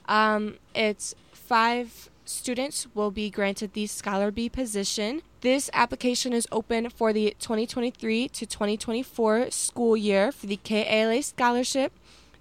Um, 0.08 0.56
it's 0.74 1.14
five 1.32 2.10
students 2.26 2.88
will 2.96 3.12
be 3.12 3.30
granted 3.30 3.74
the 3.74 3.86
Scholar 3.86 4.32
Bee 4.32 4.50
position. 4.50 5.22
This 5.42 5.70
application 5.72 6.34
is 6.34 6.48
open 6.52 6.90
for 6.90 7.14
the 7.14 7.36
2023 7.40 8.28
to 8.30 8.46
2024 8.48 9.52
school 9.52 9.96
year 9.96 10.32
for 10.32 10.48
the 10.48 10.58
KALA 10.58 11.22
scholarship. 11.22 11.94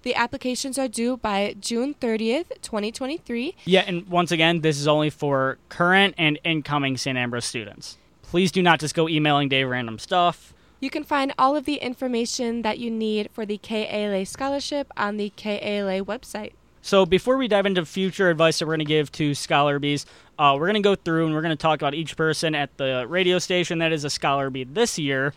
The 0.03 0.15
applications 0.15 0.77
are 0.77 0.89
due 0.89 1.15
by 1.15 1.55
June 1.61 1.93
30th, 1.93 2.61
2023. 2.61 3.55
Yeah, 3.63 3.85
and 3.87 4.05
once 4.09 4.31
again, 4.31 4.59
this 4.59 4.77
is 4.77 4.85
only 4.85 5.09
for 5.09 5.57
current 5.69 6.15
and 6.17 6.37
incoming 6.43 6.97
St. 6.97 7.17
Ambrose 7.17 7.45
students. 7.45 7.97
Please 8.21 8.51
do 8.51 8.61
not 8.61 8.81
just 8.81 8.95
go 8.95 9.07
emailing 9.07 9.47
Dave 9.47 9.69
random 9.69 9.97
stuff. 9.97 10.53
You 10.81 10.89
can 10.89 11.05
find 11.05 11.33
all 11.39 11.55
of 11.55 11.63
the 11.63 11.75
information 11.75 12.63
that 12.63 12.79
you 12.79 12.91
need 12.91 13.29
for 13.31 13.45
the 13.45 13.57
KALA 13.57 14.25
scholarship 14.25 14.91
on 14.97 15.15
the 15.15 15.31
KALA 15.37 16.03
website. 16.03 16.51
So 16.81 17.05
before 17.05 17.37
we 17.37 17.47
dive 17.47 17.65
into 17.65 17.85
future 17.85 18.29
advice 18.29 18.59
that 18.59 18.65
we're 18.65 18.73
going 18.75 18.79
to 18.79 18.85
give 18.85 19.09
to 19.13 19.33
Scholar 19.33 19.79
Bees, 19.79 20.05
uh, 20.37 20.57
we're 20.59 20.67
going 20.67 20.73
to 20.73 20.81
go 20.81 20.95
through 20.95 21.27
and 21.27 21.33
we're 21.33 21.41
going 21.41 21.55
to 21.55 21.61
talk 21.61 21.79
about 21.79 21.93
each 21.93 22.17
person 22.17 22.55
at 22.55 22.75
the 22.75 23.05
radio 23.07 23.39
station 23.39 23.79
that 23.79 23.93
is 23.93 24.03
a 24.03 24.09
Scholar 24.09 24.49
Bee 24.49 24.65
this 24.65 24.99
year, 24.99 25.33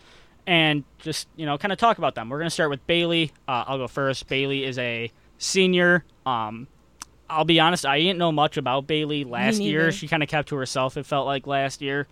and 0.47 0.83
just 0.97 1.27
you 1.35 1.45
know 1.45 1.57
kind 1.57 1.71
of 1.71 1.77
talk 1.77 1.99
about 1.99 2.15
them. 2.15 2.29
We're 2.29 2.39
going 2.39 2.47
to 2.47 2.53
start 2.53 2.69
with 2.71 2.85
Bailey. 2.87 3.31
Uh, 3.47 3.65
I'll 3.67 3.77
go 3.77 3.87
first. 3.87 4.27
Bailey 4.27 4.63
is 4.63 4.79
a 4.79 5.11
senior. 5.37 6.03
Um, 6.25 6.67
I'll 7.29 7.45
be 7.45 7.59
honest, 7.59 7.85
I 7.85 7.99
didn't 7.99 8.17
know 8.17 8.31
much 8.31 8.55
about 8.55 8.87
Bailey 8.87 9.25
last 9.25 9.59
year. 9.61 9.91
She 9.91 10.07
kind 10.07 10.23
of 10.23 10.29
kept 10.29 10.47
to 10.49 10.55
herself. 10.55 10.95
It 10.97 11.05
felt 11.05 11.25
like 11.27 11.45
last 11.45 11.81
year. 11.81 12.07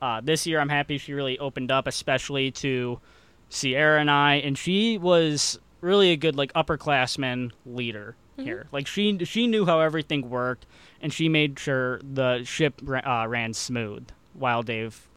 Uh, 0.00 0.20
this 0.22 0.46
year, 0.46 0.60
I'm 0.60 0.68
happy 0.68 0.98
she 0.98 1.12
really 1.14 1.38
opened 1.38 1.72
up, 1.72 1.86
especially 1.88 2.50
to 2.52 3.00
Sierra 3.48 3.98
and 4.00 4.10
I, 4.10 4.34
and 4.36 4.56
she 4.56 4.98
was 4.98 5.58
really 5.80 6.10
a 6.10 6.16
good 6.16 6.36
like 6.36 6.52
upperclassman 6.52 7.50
leader 7.64 8.14
here. 8.36 8.68
Like 8.70 8.86
she 8.86 9.24
she 9.24 9.46
knew 9.46 9.64
how 9.66 9.80
everything 9.80 10.28
worked, 10.28 10.66
and 11.00 11.12
she 11.12 11.28
made 11.28 11.58
sure 11.58 11.98
the 12.02 12.44
ship 12.44 12.80
ra- 12.82 13.22
uh, 13.22 13.26
ran 13.26 13.54
smooth 13.54 14.08
while 14.34 14.62
Dave, 14.62 15.08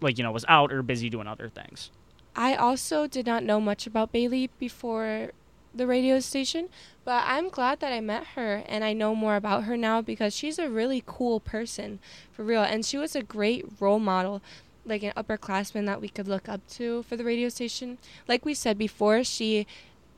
like 0.00 0.18
you 0.18 0.24
know, 0.24 0.32
was 0.32 0.44
out 0.48 0.72
or 0.72 0.82
busy 0.82 1.10
doing 1.10 1.26
other 1.26 1.48
things. 1.48 1.90
I 2.36 2.54
also 2.54 3.06
did 3.06 3.26
not 3.26 3.42
know 3.42 3.60
much 3.60 3.86
about 3.86 4.12
Bailey 4.12 4.50
before 4.58 5.32
the 5.74 5.86
radio 5.86 6.20
station, 6.20 6.68
but 7.04 7.24
I'm 7.26 7.48
glad 7.48 7.80
that 7.80 7.92
I 7.92 8.00
met 8.00 8.28
her 8.36 8.62
and 8.66 8.84
I 8.84 8.92
know 8.92 9.14
more 9.14 9.36
about 9.36 9.64
her 9.64 9.76
now 9.76 10.00
because 10.02 10.34
she's 10.34 10.58
a 10.58 10.68
really 10.68 11.02
cool 11.04 11.40
person 11.40 11.98
for 12.30 12.44
real. 12.44 12.62
And 12.62 12.84
she 12.84 12.96
was 12.96 13.16
a 13.16 13.22
great 13.22 13.66
role 13.80 13.98
model, 13.98 14.40
like 14.84 15.02
an 15.02 15.12
upperclassman 15.16 15.86
that 15.86 16.00
we 16.00 16.08
could 16.08 16.28
look 16.28 16.48
up 16.48 16.66
to 16.70 17.02
for 17.04 17.16
the 17.16 17.24
radio 17.24 17.48
station. 17.48 17.98
Like 18.26 18.44
we 18.44 18.54
said 18.54 18.78
before, 18.78 19.24
she 19.24 19.66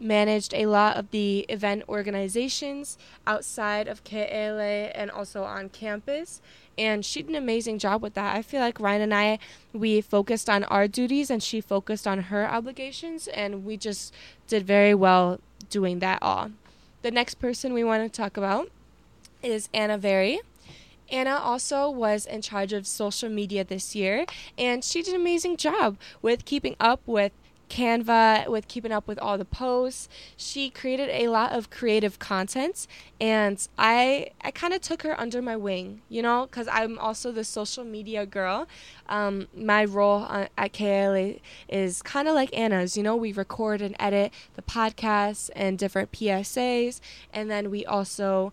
managed 0.01 0.55
a 0.55 0.67
lot 0.67 0.97
of 0.97 1.11
the 1.11 1.41
event 1.49 1.85
organizations 1.89 2.97
outside 3.27 3.87
of 3.87 4.03
KALA 4.03 4.91
and 4.95 5.11
also 5.11 5.45
on 5.45 5.69
campus. 5.69 6.41
And 6.79 7.05
she 7.05 7.21
did 7.21 7.31
an 7.31 7.37
amazing 7.37 7.79
job 7.79 8.03
with 8.03 8.15
that. 8.15 8.35
I 8.35 8.41
feel 8.41 8.61
like 8.61 8.81
Ryan 8.81 9.03
and 9.03 9.15
I, 9.15 9.39
we 9.73 10.01
focused 10.01 10.49
on 10.49 10.65
our 10.65 10.89
duties 10.89 11.31
and 11.31 11.43
she 11.43 11.61
focused 11.61 12.07
on 12.07 12.19
her 12.25 12.49
obligations, 12.51 13.29
and 13.29 13.65
we 13.67 13.77
just 13.77 14.15
did 14.49 14.67
very 14.67 14.95
well 14.95 15.41
doing 15.69 15.99
that 15.99 16.19
all. 16.23 16.51
The 17.03 17.11
next 17.11 17.35
person 17.35 17.75
we 17.75 17.85
want 17.85 18.11
to 18.11 18.17
talk 18.17 18.37
about 18.37 18.71
is 19.43 19.69
Anna 19.75 19.99
Very. 19.99 20.41
Anna 21.11 21.37
also 21.37 21.91
was 21.91 22.25
in 22.25 22.41
charge 22.41 22.73
of 22.73 22.87
social 22.87 23.29
media 23.29 23.65
this 23.65 23.95
year, 23.95 24.25
and 24.57 24.85
she 24.85 25.03
did 25.03 25.15
an 25.15 25.21
amazing 25.21 25.57
job 25.57 25.97
with 26.23 26.45
keeping 26.45 26.77
up 26.79 27.01
with 27.05 27.33
Canva, 27.71 28.49
with 28.49 28.69
keeping 28.69 28.93
up 28.93 29.09
with 29.09 29.19
all 29.19 29.39
the 29.39 29.45
posts. 29.45 30.09
She 30.37 30.69
created 30.69 31.09
a 31.11 31.29
lot 31.29 31.53
of 31.53 31.71
creative 31.71 32.19
content, 32.19 32.87
and 33.21 33.67
I 33.79 34.33
I 34.43 34.51
kind 34.51 34.75
of 34.75 34.83
took 34.83 35.03
her 35.03 35.19
under 35.19 35.41
my 35.41 35.57
wing, 35.57 36.03
you 36.09 36.21
know, 36.21 36.47
because 36.47 36.69
I'm 36.69 36.99
also 36.99 37.33
the 37.33 37.45
social 37.45 37.85
media 37.85 38.27
girl. 38.27 38.67
Um, 39.09 39.49
my 39.57 39.85
role 39.85 40.25
on, 40.25 40.49
at 40.59 40.73
KALA 40.73 41.35
is 41.69 42.03
kind 42.03 42.29
of 42.29 42.35
like 42.35 42.57
Anna's, 42.57 42.97
you 42.97 43.03
know, 43.03 43.17
we 43.17 43.33
record 43.33 43.81
and 43.81 43.97
edit 43.99 44.33
the 44.55 44.63
podcasts 44.63 45.49
and 45.57 45.79
different 45.79 46.13
PSAs, 46.13 47.01
and 47.33 47.51
then 47.51 47.71
we 47.71 47.87
also 47.87 48.53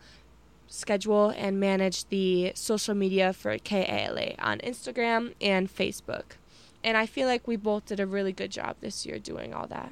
schedule 0.68 1.30
and 1.30 1.60
manage 1.60 2.08
the 2.10 2.52
social 2.54 2.94
media 2.94 3.34
for 3.34 3.58
KALA 3.58 4.36
on 4.40 4.60
Instagram 4.60 5.34
and 5.42 5.74
Facebook. 5.74 6.38
And 6.84 6.96
I 6.98 7.06
feel 7.06 7.28
like 7.28 7.48
we 7.48 7.56
both 7.56 7.86
did 7.86 8.00
a 8.00 8.06
really 8.06 8.32
good 8.32 8.52
job 8.52 8.78
this 8.80 9.06
year 9.06 9.20
doing 9.20 9.54
all 9.54 9.68
that. 9.68 9.92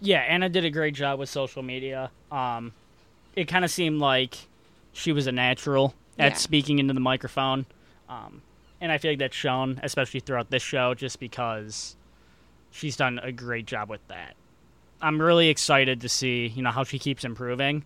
Yeah, 0.00 0.20
Anna 0.20 0.48
did 0.48 0.64
a 0.64 0.70
great 0.70 0.94
job 0.94 1.18
with 1.18 1.28
social 1.28 1.62
media. 1.62 2.10
Um, 2.30 2.72
it 3.34 3.46
kind 3.46 3.64
of 3.64 3.70
seemed 3.70 4.00
like 4.00 4.36
she 4.92 5.12
was 5.12 5.26
a 5.26 5.32
natural 5.32 5.94
at 6.18 6.32
Yeah. 6.32 6.36
speaking 6.38 6.78
into 6.78 6.94
the 6.94 7.00
microphone. 7.00 7.66
Um, 8.08 8.42
and 8.80 8.92
I 8.92 8.98
feel 8.98 9.10
like 9.12 9.18
that's 9.18 9.36
shown, 9.36 9.80
especially 9.82 10.20
throughout 10.20 10.50
this 10.50 10.62
show, 10.62 10.94
just 10.94 11.18
because 11.20 11.96
she's 12.70 12.96
done 12.96 13.18
a 13.22 13.32
great 13.32 13.66
job 13.66 13.88
with 13.90 14.06
that. 14.08 14.34
I'm 15.02 15.20
really 15.20 15.48
excited 15.48 16.00
to 16.00 16.08
see, 16.08 16.46
you 16.46 16.62
know, 16.62 16.70
how 16.70 16.84
she 16.84 16.98
keeps 16.98 17.24
improving 17.24 17.84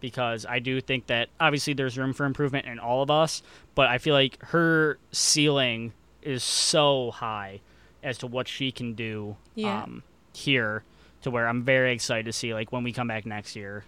because 0.00 0.44
I 0.46 0.58
do 0.58 0.80
think 0.80 1.06
that 1.06 1.30
obviously 1.40 1.72
there's 1.72 1.96
room 1.98 2.12
for 2.12 2.26
improvement 2.26 2.66
in 2.66 2.78
all 2.78 3.02
of 3.02 3.10
us, 3.10 3.42
but 3.74 3.88
I 3.88 3.98
feel 3.98 4.14
like 4.14 4.40
her 4.42 4.98
ceiling 5.10 5.92
is 6.26 6.42
so 6.42 7.10
high 7.12 7.60
as 8.02 8.18
to 8.18 8.26
what 8.26 8.48
she 8.48 8.70
can 8.72 8.94
do 8.94 9.36
Yeah. 9.54 9.82
um, 9.82 10.02
here 10.34 10.82
to 11.22 11.30
where 11.30 11.48
I'm 11.48 11.62
very 11.62 11.92
excited 11.92 12.26
to 12.26 12.32
see 12.32 12.52
like 12.54 12.72
when 12.72 12.82
we 12.84 12.92
come 12.92 13.08
back 13.08 13.24
next 13.26 13.56
year 13.56 13.84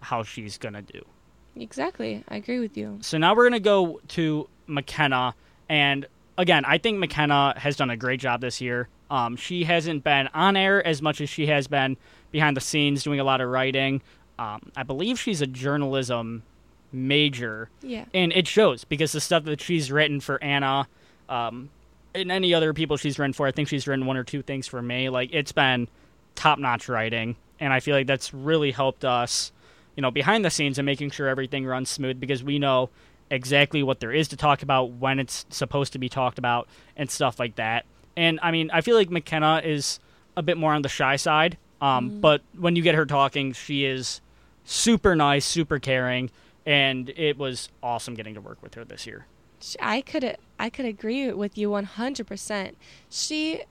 how 0.00 0.22
she's 0.22 0.58
to 0.74 0.82
do. 0.82 1.04
Exactly. 1.56 2.22
I 2.28 2.36
agree 2.36 2.60
with 2.60 2.76
you. 2.76 2.98
So 3.00 3.18
now 3.18 3.34
we're 3.34 3.44
to 3.60 3.60
go 3.60 4.00
to 4.08 4.48
McKenna. 4.66 5.34
And 5.68 6.06
again, 6.36 6.64
I 6.64 6.78
think 6.78 6.98
McKenna 6.98 7.54
has 7.56 7.74
done 7.76 7.90
a 7.90 7.96
great 7.96 8.20
job 8.20 8.40
this 8.40 8.60
year. 8.60 8.88
Um, 9.10 9.36
she 9.36 9.64
hasn't 9.64 10.04
been 10.04 10.28
on 10.34 10.56
air 10.56 10.86
as 10.86 11.02
much 11.02 11.20
as 11.20 11.28
she 11.28 11.46
has 11.46 11.66
been 11.66 11.96
behind 12.30 12.56
the 12.56 12.60
scenes 12.60 13.02
doing 13.02 13.18
a 13.18 13.24
lot 13.24 13.40
of 13.40 13.48
writing. 13.48 14.02
Um, 14.38 14.70
I 14.76 14.82
believe 14.84 15.18
she's 15.18 15.40
a 15.42 15.46
journalism 15.46 16.42
major. 16.92 17.70
Yeah. 17.82 18.04
And 18.14 18.32
it 18.32 18.46
shows 18.46 18.84
because 18.84 19.12
the 19.12 19.20
stuff 19.20 19.44
that 19.44 19.60
she's 19.60 19.90
written 19.90 20.20
for 20.20 20.40
Anna 20.42 20.86
um, 21.28 21.70
and 22.14 22.30
any 22.32 22.54
other 22.54 22.72
people 22.72 22.96
she's 22.96 23.18
written 23.18 23.32
for, 23.32 23.46
I 23.46 23.52
think 23.52 23.68
she's 23.68 23.86
written 23.86 24.06
one 24.06 24.16
or 24.16 24.24
two 24.24 24.42
things 24.42 24.66
for 24.66 24.80
me. 24.82 25.08
Like, 25.08 25.30
it's 25.32 25.52
been 25.52 25.88
top 26.34 26.58
notch 26.58 26.88
writing. 26.88 27.36
And 27.60 27.72
I 27.72 27.80
feel 27.80 27.96
like 27.96 28.06
that's 28.06 28.32
really 28.32 28.70
helped 28.70 29.04
us, 29.04 29.52
you 29.96 30.02
know, 30.02 30.10
behind 30.10 30.44
the 30.44 30.50
scenes 30.50 30.78
and 30.78 30.86
making 30.86 31.10
sure 31.10 31.28
everything 31.28 31.66
runs 31.66 31.90
smooth 31.90 32.20
because 32.20 32.42
we 32.42 32.58
know 32.58 32.90
exactly 33.30 33.82
what 33.82 34.00
there 34.00 34.12
is 34.12 34.28
to 34.28 34.36
talk 34.36 34.62
about, 34.62 34.92
when 34.92 35.18
it's 35.18 35.44
supposed 35.50 35.92
to 35.92 35.98
be 35.98 36.08
talked 36.08 36.38
about, 36.38 36.68
and 36.96 37.10
stuff 37.10 37.38
like 37.38 37.56
that. 37.56 37.84
And 38.16 38.38
I 38.42 38.52
mean, 38.52 38.70
I 38.72 38.80
feel 38.80 38.96
like 38.96 39.10
McKenna 39.10 39.60
is 39.64 40.00
a 40.36 40.42
bit 40.42 40.56
more 40.56 40.72
on 40.72 40.82
the 40.82 40.88
shy 40.88 41.16
side. 41.16 41.58
Um, 41.80 42.20
But 42.20 42.42
when 42.56 42.74
you 42.74 42.82
get 42.82 42.94
her 42.94 43.06
talking, 43.06 43.52
she 43.52 43.84
is 43.84 44.20
super 44.64 45.14
nice, 45.14 45.44
super 45.44 45.78
caring, 45.78 46.30
and 46.64 47.10
it 47.10 47.38
was 47.38 47.68
awesome 47.82 48.14
getting 48.14 48.34
to 48.34 48.40
work 48.40 48.62
with 48.62 48.74
her 48.74 48.84
this 48.84 49.06
year. 49.06 49.26
I 49.80 50.00
could 50.00 50.36
I 50.58 50.70
could 50.70 50.86
agree 50.86 51.32
with 51.32 51.56
you 51.56 51.70
100%. 51.70 52.74
She 53.10 53.62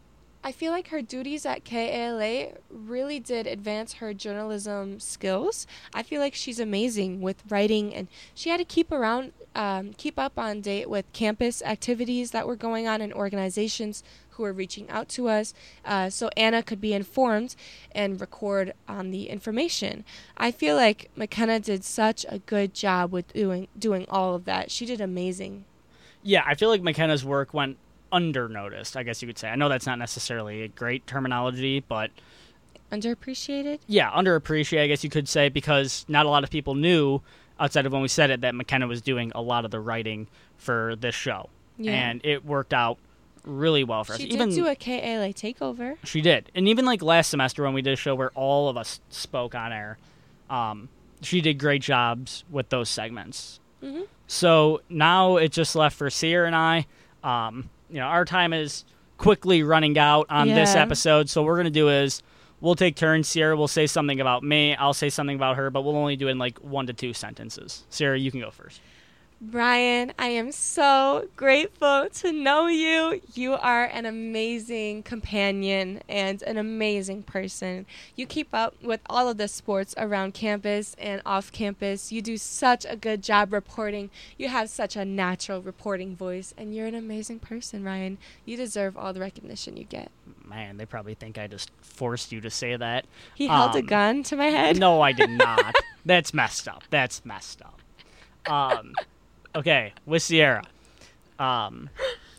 I 0.44 0.54
feel 0.54 0.72
like 0.72 0.90
her 0.90 1.02
duties 1.02 1.46
at 1.46 1.66
KALA 1.66 2.54
really 2.70 3.20
did 3.20 3.48
advance 3.48 3.96
her 3.96 4.14
journalism 4.14 4.98
skills. 5.00 5.68
I 5.94 6.04
feel 6.04 6.22
like 6.22 6.36
she's 6.36 6.60
amazing 6.60 7.20
with 7.20 7.44
writing 7.50 7.94
and 7.94 8.08
she 8.34 8.50
had 8.50 8.58
to 8.58 8.64
keep 8.64 8.92
around 8.92 9.34
um, 9.56 9.94
keep 9.94 10.18
up 10.20 10.38
on 10.38 10.62
date 10.62 10.90
with 10.90 11.12
campus 11.14 11.62
activities 11.64 12.32
that 12.32 12.48
were 12.48 12.56
going 12.56 12.88
on 12.88 13.02
in 13.02 13.12
organizations 13.12 14.04
who 14.32 14.44
were 14.44 14.54
reaching 14.54 14.88
out 14.90 15.10
to 15.10 15.28
us 15.28 15.54
uh, 15.84 16.10
so 16.10 16.30
Anna 16.38 16.62
could 16.62 16.80
be 16.80 16.94
informed 16.94 17.56
and 17.92 18.22
record 18.22 18.74
on 18.88 19.10
the 19.10 19.30
information. 19.30 20.06
I 20.38 20.52
feel 20.52 20.76
like 20.76 21.10
McKenna 21.16 21.60
did 21.60 21.84
such 21.84 22.26
a 22.30 22.40
good 22.40 22.74
job 22.74 23.12
with 23.12 23.34
doing 23.34 23.68
doing 23.78 24.06
all 24.10 24.36
of 24.36 24.46
that. 24.46 24.70
She 24.70 24.86
did 24.86 25.02
amazing. 25.02 25.66
Yeah, 26.24 26.44
I 26.46 26.56
feel 26.56 26.70
like 26.70 26.82
McKenna's 26.82 27.24
work 27.24 27.54
went 27.54 27.78
under 28.12 28.48
noticed, 28.50 28.96
I 28.98 29.04
guess 29.04 29.22
you 29.22 29.28
could 29.28 29.38
say. 29.38 29.50
I 29.50 29.56
know 29.56 29.70
that's 29.70 29.86
not 29.86 30.00
necessarily 30.00 30.64
a 30.64 30.68
great 30.68 31.06
terminology, 31.08 31.82
but 31.88 32.12
Underappreciated? 32.92 33.80
yeah, 33.88 34.12
underappreciated, 34.12 34.82
I 34.84 34.88
guess 34.88 35.04
you 35.04 35.10
could 35.10 35.28
say, 35.28 35.50
because 35.50 36.06
not 36.08 36.26
a 36.26 36.30
lot 36.30 36.44
of 36.44 36.50
people 36.50 36.74
knew 36.76 37.22
outside 37.60 37.86
of 37.86 37.92
when 37.92 38.02
we 38.02 38.08
said 38.08 38.30
it 38.30 38.42
that 38.42 38.56
McKenna 38.56 38.88
was 38.88 39.02
doing 39.02 39.32
a 39.36 39.42
lot 39.42 39.66
of 39.66 39.72
the 39.72 39.80
writing 39.80 40.28
for 40.58 40.96
this 40.96 41.16
show. 41.16 41.50
Yeah. 41.78 41.92
And 41.92 42.22
it 42.24 42.46
worked 42.46 42.74
out 42.74 42.98
really 43.44 43.84
well 43.84 44.04
for 44.04 44.14
us. 44.14 44.20
She 44.20 44.28
even 44.28 44.50
did 44.50 44.56
do 44.56 44.68
a 44.68 44.76
KALA 44.76 45.34
takeover. 45.34 45.98
She 46.04 46.22
did, 46.22 46.50
and 46.56 46.68
even 46.68 46.86
like 46.86 47.02
last 47.02 47.30
semester 47.30 47.64
when 47.64 47.74
we 47.74 47.82
did 47.82 47.94
a 47.94 47.98
show 47.98 48.16
where 48.16 48.32
all 48.36 48.70
of 48.70 48.78
us 48.78 49.00
spoke 49.10 49.54
on 49.54 49.72
air, 49.74 49.98
um, 50.50 50.88
she 51.22 51.42
did 51.42 51.58
great 51.60 51.82
jobs 51.82 52.44
with 52.50 52.70
those 52.70 52.90
segments. 52.90 53.60
Mhm. 53.84 54.08
So 54.28 54.82
now 54.90 55.38
it's 55.38 55.56
just 55.56 55.76
left 55.76 55.96
for 55.98 56.10
Sierra 56.10 56.48
and 56.48 56.56
I. 56.56 56.86
Um, 57.24 57.70
you 57.90 57.98
know, 57.98 58.06
our 58.06 58.26
time 58.26 58.54
is 58.54 58.86
quickly 59.18 59.64
running 59.64 59.98
out 59.98 60.28
on 60.30 60.48
this 60.48 60.76
episode, 60.76 61.30
so 61.30 61.42
what 61.42 61.48
we're 61.48 61.58
gonna 61.58 61.70
do 61.70 61.90
is 61.90 62.22
we'll 62.62 62.76
take 62.76 62.96
turns. 62.96 63.28
Sierra 63.28 63.56
will 63.56 63.68
say 63.68 63.88
something 63.88 64.20
about 64.20 64.44
me. 64.44 64.76
I'll 64.76 64.94
say 64.94 65.10
something 65.10 65.36
about 65.36 65.56
her, 65.56 65.70
but 65.70 65.82
we'll 65.82 65.96
only 65.96 66.16
do 66.16 66.28
it 66.28 66.32
in 66.32 66.38
like 66.38 66.60
one 66.60 66.88
to 66.88 66.94
two 66.94 67.14
sentences. 67.14 67.86
Sierra, 67.90 68.20
you 68.20 68.30
can 68.30 68.42
go 68.42 68.52
first. 68.52 68.82
Brian, 69.40 70.14
I 70.18 70.30
am 70.30 70.52
so 70.52 71.28
grateful 71.36 72.08
to 72.12 72.32
know 72.32 72.66
you. 72.66 73.22
You 73.36 73.54
are 73.54 73.86
an 73.86 74.08
amazing 74.08 75.04
companion 75.04 76.02
and 76.10 76.42
an 76.42 76.58
amazing 76.58 77.22
person. 77.22 77.86
You 78.16 78.26
keep 78.26 78.48
up 78.52 78.74
with 78.82 79.00
all 79.08 79.30
of 79.30 79.38
the 79.38 79.48
sports 79.48 79.94
around 79.96 80.34
campus 80.34 80.96
and 80.98 81.22
off 81.24 81.52
campus. 81.52 82.12
You 82.12 82.24
do 82.24 82.36
such 82.38 82.84
a 82.90 82.96
good 82.96 83.22
job 83.22 83.54
reporting. 83.54 84.10
You 84.40 84.48
have 84.48 84.72
such 84.72 84.96
a 84.96 85.06
natural 85.06 85.62
reporting 85.62 86.16
voice, 86.16 86.56
and 86.58 86.74
you're 86.76 86.88
an 86.88 86.96
amazing 86.96 87.38
person, 87.38 87.84
Ryan. 87.84 88.18
You 88.44 88.58
deserve 88.58 88.98
all 88.98 89.14
the 89.14 89.20
recognition 89.20 89.78
you 89.78 89.84
get. 89.84 90.10
Man, 90.46 90.78
they 90.78 90.86
probably 90.88 91.14
think 91.14 91.38
I 91.38 91.46
just 91.46 91.70
forced 91.82 92.32
you 92.32 92.42
to 92.42 92.50
say 92.50 92.76
that. 92.76 93.06
He 93.36 93.46
held 93.46 93.76
a 93.76 93.80
Um, 93.80 93.86
gun 93.86 94.24
to 94.24 94.36
my 94.36 94.46
head. 94.48 94.80
No, 94.80 95.02
I 95.02 95.12
did 95.12 95.30
not. 95.30 95.76
That's 96.06 96.34
messed 96.34 96.68
up. 96.68 96.86
That's 96.90 97.24
messed 97.24 97.62
up. 97.62 97.80
Um, 98.52 98.94
okay, 99.58 99.94
with 100.06 100.22
Sierra. 100.24 100.64
Um, 101.40 101.90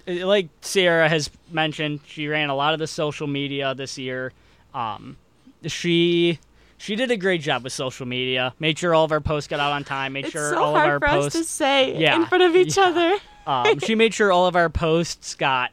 like 0.07 0.49
Sierra 0.61 1.09
has 1.09 1.31
mentioned, 1.51 2.01
she 2.07 2.27
ran 2.29 2.49
a 2.51 2.55
lot 2.55 2.73
of 2.73 2.79
the 2.81 2.87
social 2.87 3.27
media 3.27 3.75
this 3.75 3.99
year. 3.99 4.33
Um, 4.75 5.17
she 5.67 6.39
she 6.79 6.95
did 6.97 7.11
a 7.11 7.17
great 7.17 7.41
job 7.41 7.65
with 7.65 7.73
social 7.73 8.07
media. 8.07 8.55
Made 8.59 8.79
sure 8.79 8.95
all 8.95 9.05
of 9.05 9.13
our 9.13 9.21
posts 9.21 9.49
got 9.49 9.61
out 9.61 9.73
on 9.73 9.85
time. 9.85 10.13
Made 10.15 10.25
It's 10.27 10.33
sure 10.33 10.51
so 10.51 10.63
all 10.63 10.71
of 10.71 10.77
our 10.77 10.85
hard 10.85 11.01
for 11.03 11.09
us 11.09 11.25
posts 11.25 11.39
to 11.39 11.45
say 11.45 11.97
Yeah, 11.99 12.17
in 12.17 12.27
front 12.27 12.45
of 12.45 12.57
each 12.57 12.77
yeah. 12.77 12.85
other. 12.85 13.17
um, 13.47 13.79
she 13.81 13.95
made 13.95 14.15
sure 14.15 14.31
all 14.33 14.47
of 14.47 14.57
our 14.57 14.69
posts 14.71 15.35
got 15.35 15.73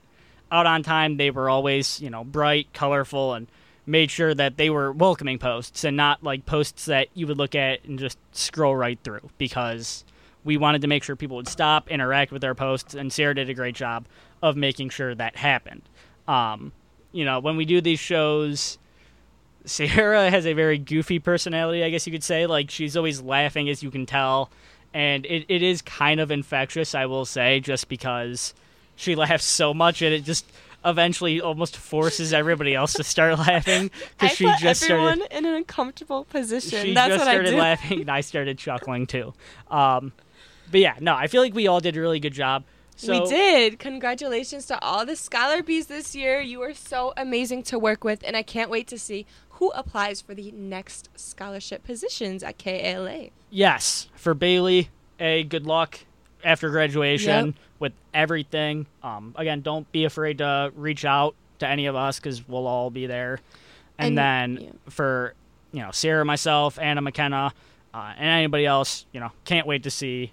out 0.52 0.66
on 0.66 0.84
time. 0.84 1.18
They 1.18 1.32
were 1.32 1.50
always, 1.50 2.00
you 2.02 2.10
know, 2.10 2.24
bright, 2.24 2.68
colorful, 2.74 3.34
and 3.34 3.48
made 3.86 4.10
sure 4.10 4.34
that 4.34 4.58
they 4.58 4.70
were 4.72 4.92
welcoming 4.92 5.38
posts 5.38 5.84
and 5.84 5.96
not 5.96 6.24
like 6.24 6.46
posts 6.46 6.86
that 6.86 7.08
you 7.14 7.28
would 7.28 7.38
look 7.38 7.54
at 7.56 7.84
and 7.86 8.00
just 8.00 8.18
scroll 8.32 8.76
right 8.76 8.98
through 9.04 9.30
because 9.38 10.04
we 10.46 10.56
wanted 10.56 10.82
to 10.84 10.88
make 10.88 11.04
sure 11.04 11.16
people 11.18 11.36
would 11.36 11.50
stop, 11.50 11.90
interact 11.90 12.32
with 12.32 12.44
our 12.46 12.56
posts, 12.56 12.94
and 12.94 13.12
Sarah 13.12 13.36
did 13.36 13.50
a 13.50 13.54
great 13.54 13.76
job 13.76 14.06
of 14.42 14.56
making 14.56 14.92
sure 14.92 15.14
that 15.14 15.36
happened. 15.36 15.82
Um, 16.28 16.72
you 17.12 17.26
know, 17.26 17.40
when 17.40 17.58
we 17.58 17.66
do 17.66 17.82
these 17.82 18.00
shows, 18.00 18.78
Sarah 19.66 20.30
has 20.30 20.46
a 20.46 20.54
very 20.54 20.78
goofy 20.78 21.20
personality, 21.20 21.84
I 21.84 21.90
guess 21.90 22.06
you 22.06 22.14
could 22.14 22.24
say. 22.24 22.46
Like, 22.46 22.70
she's 22.70 22.96
always 22.96 23.22
laughing, 23.22 23.68
as 23.70 23.82
you 23.82 23.90
can 23.90 24.06
tell. 24.06 24.52
And 24.94 25.26
it, 25.26 25.46
it 25.50 25.64
is 25.64 25.82
kind 25.82 26.20
of 26.20 26.32
infectious, 26.32 26.96
I 26.96 27.08
will 27.08 27.26
say, 27.26 27.60
just 27.60 27.90
because 27.90 28.54
she 28.96 29.16
laughs 29.16 29.44
so 29.44 29.74
much 29.74 30.02
and 30.02 30.14
it 30.14 30.24
just 30.24 30.46
eventually 30.86 31.42
almost 31.42 31.76
forces 31.76 32.32
everybody 32.32 32.76
else 32.76 32.94
to 32.94 33.04
start 33.04 33.40
laughing. 33.40 33.90
Because 34.18 34.38
she 34.38 34.46
just 34.60 34.84
everyone 34.84 35.18
started. 35.18 35.38
in 35.38 35.46
an 35.46 35.56
uncomfortable 35.56 36.24
position. 36.26 36.86
She 36.86 36.94
That's 36.94 37.16
just 37.16 37.20
what 37.20 37.28
I 37.28 37.34
started 37.34 37.56
laughing, 37.56 38.02
and 38.02 38.12
I 38.12 38.22
started 38.22 38.58
chuckling 38.58 39.08
too. 39.08 39.34
Um, 39.70 40.14
but 40.72 40.80
yeah, 40.80 40.96
no, 41.00 41.16
I 41.16 41.28
feel 41.28 41.42
like 41.42 41.54
we 41.54 41.68
all 41.68 41.80
did 41.80 41.96
a 41.98 42.02
really 42.02 42.20
good 42.20 42.34
job. 42.34 42.64
So, 42.98 43.24
we 43.24 43.30
did. 43.30 43.78
Congratulations 43.78 44.66
to 44.68 44.82
all 44.82 45.06
the 45.06 45.18
Scholar 45.18 45.62
Bees 45.62 45.88
this 45.88 46.16
year. 46.16 46.40
You 46.40 46.62
are 46.62 46.74
so 46.74 47.14
amazing 47.18 47.64
to 47.64 47.78
work 47.78 48.04
with, 48.06 48.24
and 48.26 48.38
I 48.38 48.42
can't 48.44 48.70
wait 48.70 48.88
to 48.88 48.98
see 48.98 49.26
who 49.50 49.70
applies 49.72 50.22
for 50.22 50.34
the 50.34 50.52
next 50.52 51.10
scholarship 51.16 51.84
positions 51.84 52.42
at 52.42 52.58
KALA. 52.58 53.30
Yes, 53.50 54.08
for 54.16 54.34
Bailey, 54.34 54.90
a 55.20 55.44
good 55.44 55.66
luck 55.66 56.00
after 56.44 56.70
graduation 56.70 57.48
Yep. 57.48 57.56
with 57.80 57.94
everything. 58.14 58.86
Um, 59.04 59.34
again, 59.38 59.60
don't 59.62 59.92
be 59.92 60.06
afraid 60.06 60.38
to 60.38 60.72
reach 60.76 61.04
out 61.04 61.36
to 61.60 61.68
any 61.68 61.88
of 61.88 61.96
us 61.98 62.18
because 62.20 62.48
we'll 62.48 62.68
all 62.68 62.90
be 62.90 63.08
there. 63.08 63.40
And, 63.98 64.10
And- 64.10 64.18
then 64.18 64.58
yeah. 64.64 64.70
for 64.90 65.34
you 65.74 65.82
know 65.82 65.92
Sarah, 65.92 66.24
myself, 66.24 66.80
Anna 66.80 67.02
McKenna, 67.02 67.54
uh, 67.94 68.14
and 68.18 68.26
anybody 68.28 68.66
else, 68.66 69.06
you 69.12 69.20
know, 69.20 69.32
can't 69.46 69.68
wait 69.68 69.84
to 69.84 69.92
see 69.92 70.32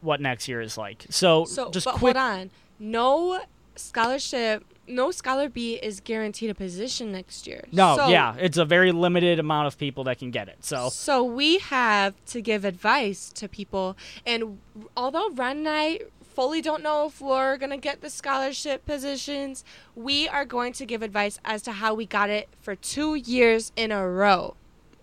what 0.00 0.20
next 0.20 0.48
year 0.48 0.60
is 0.60 0.76
like. 0.78 1.06
So, 1.10 1.44
So, 1.44 1.70
just 1.70 1.84
but 1.84 1.96
quick. 1.96 2.16
hold 2.16 2.24
on. 2.40 2.50
No 2.78 3.40
scholarship, 3.76 4.64
no 4.86 5.10
Scholar 5.10 5.48
Bee 5.48 5.74
is 5.74 6.00
guaranteed 6.00 6.50
a 6.50 6.54
position 6.54 7.12
next 7.12 7.46
year. 7.46 7.64
No, 7.72 7.96
So- 7.96 8.08
yeah, 8.08 8.34
it's 8.38 8.56
a 8.58 8.64
very 8.64 8.92
limited 8.92 9.38
amount 9.38 9.66
of 9.66 9.78
people 9.78 10.04
that 10.04 10.18
can 10.18 10.30
get 10.30 10.48
it. 10.48 10.64
So 10.64 10.88
So 10.90 11.22
we 11.24 11.58
have 11.58 12.14
to 12.26 12.40
give 12.40 12.64
advice 12.64 13.30
to 13.34 13.48
people, 13.48 13.96
and 14.26 14.58
although 14.96 15.30
Ron 15.30 15.58
and 15.58 15.68
I 15.68 16.00
fully 16.34 16.60
don't 16.62 16.82
know 16.82 17.06
if 17.06 17.20
we're 17.20 17.56
gonna 17.56 17.76
get 17.76 18.00
the 18.00 18.10
scholarship 18.10 18.86
positions, 18.86 19.64
we 19.96 20.28
are 20.28 20.44
going 20.44 20.72
to 20.74 20.86
give 20.86 21.02
advice 21.02 21.40
as 21.44 21.62
to 21.62 21.72
how 21.72 21.94
we 21.94 22.06
got 22.06 22.30
it 22.30 22.48
for 22.60 22.74
two 22.76 23.14
years 23.16 23.72
in 23.76 23.90
a 23.90 24.08
row. 24.08 24.54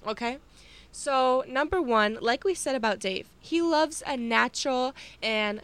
Okay, 0.08 0.38
So, 0.98 1.44
number 1.46 1.82
one, 1.82 2.18
like 2.22 2.46
we 2.46 2.54
said 2.54 2.74
about 2.74 3.00
Dave, 3.00 3.28
he 3.38 3.62
loves 3.62 4.02
a 4.08 4.16
natural 4.16 4.96
and 5.22 5.60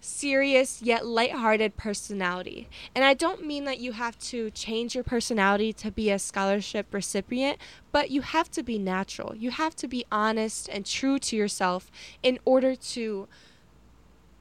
serious 0.00 0.82
yet 0.82 1.06
lighthearted 1.06 1.76
personality. 1.76 2.68
And 2.92 3.04
I 3.04 3.14
don't 3.14 3.46
mean 3.46 3.66
that 3.66 3.78
you 3.78 3.92
have 3.92 4.18
to 4.18 4.50
change 4.50 4.96
your 4.96 5.04
personality 5.04 5.72
to 5.74 5.92
be 5.92 6.10
a 6.10 6.18
scholarship 6.18 6.92
recipient, 6.92 7.58
but 7.92 8.10
you 8.10 8.22
have 8.22 8.50
to 8.50 8.64
be 8.64 8.80
natural. 8.80 9.32
You 9.36 9.52
have 9.52 9.76
to 9.76 9.86
be 9.86 10.04
honest 10.10 10.68
and 10.68 10.84
true 10.84 11.20
to 11.20 11.36
yourself 11.36 11.88
in 12.24 12.40
order 12.44 12.74
to 12.74 13.28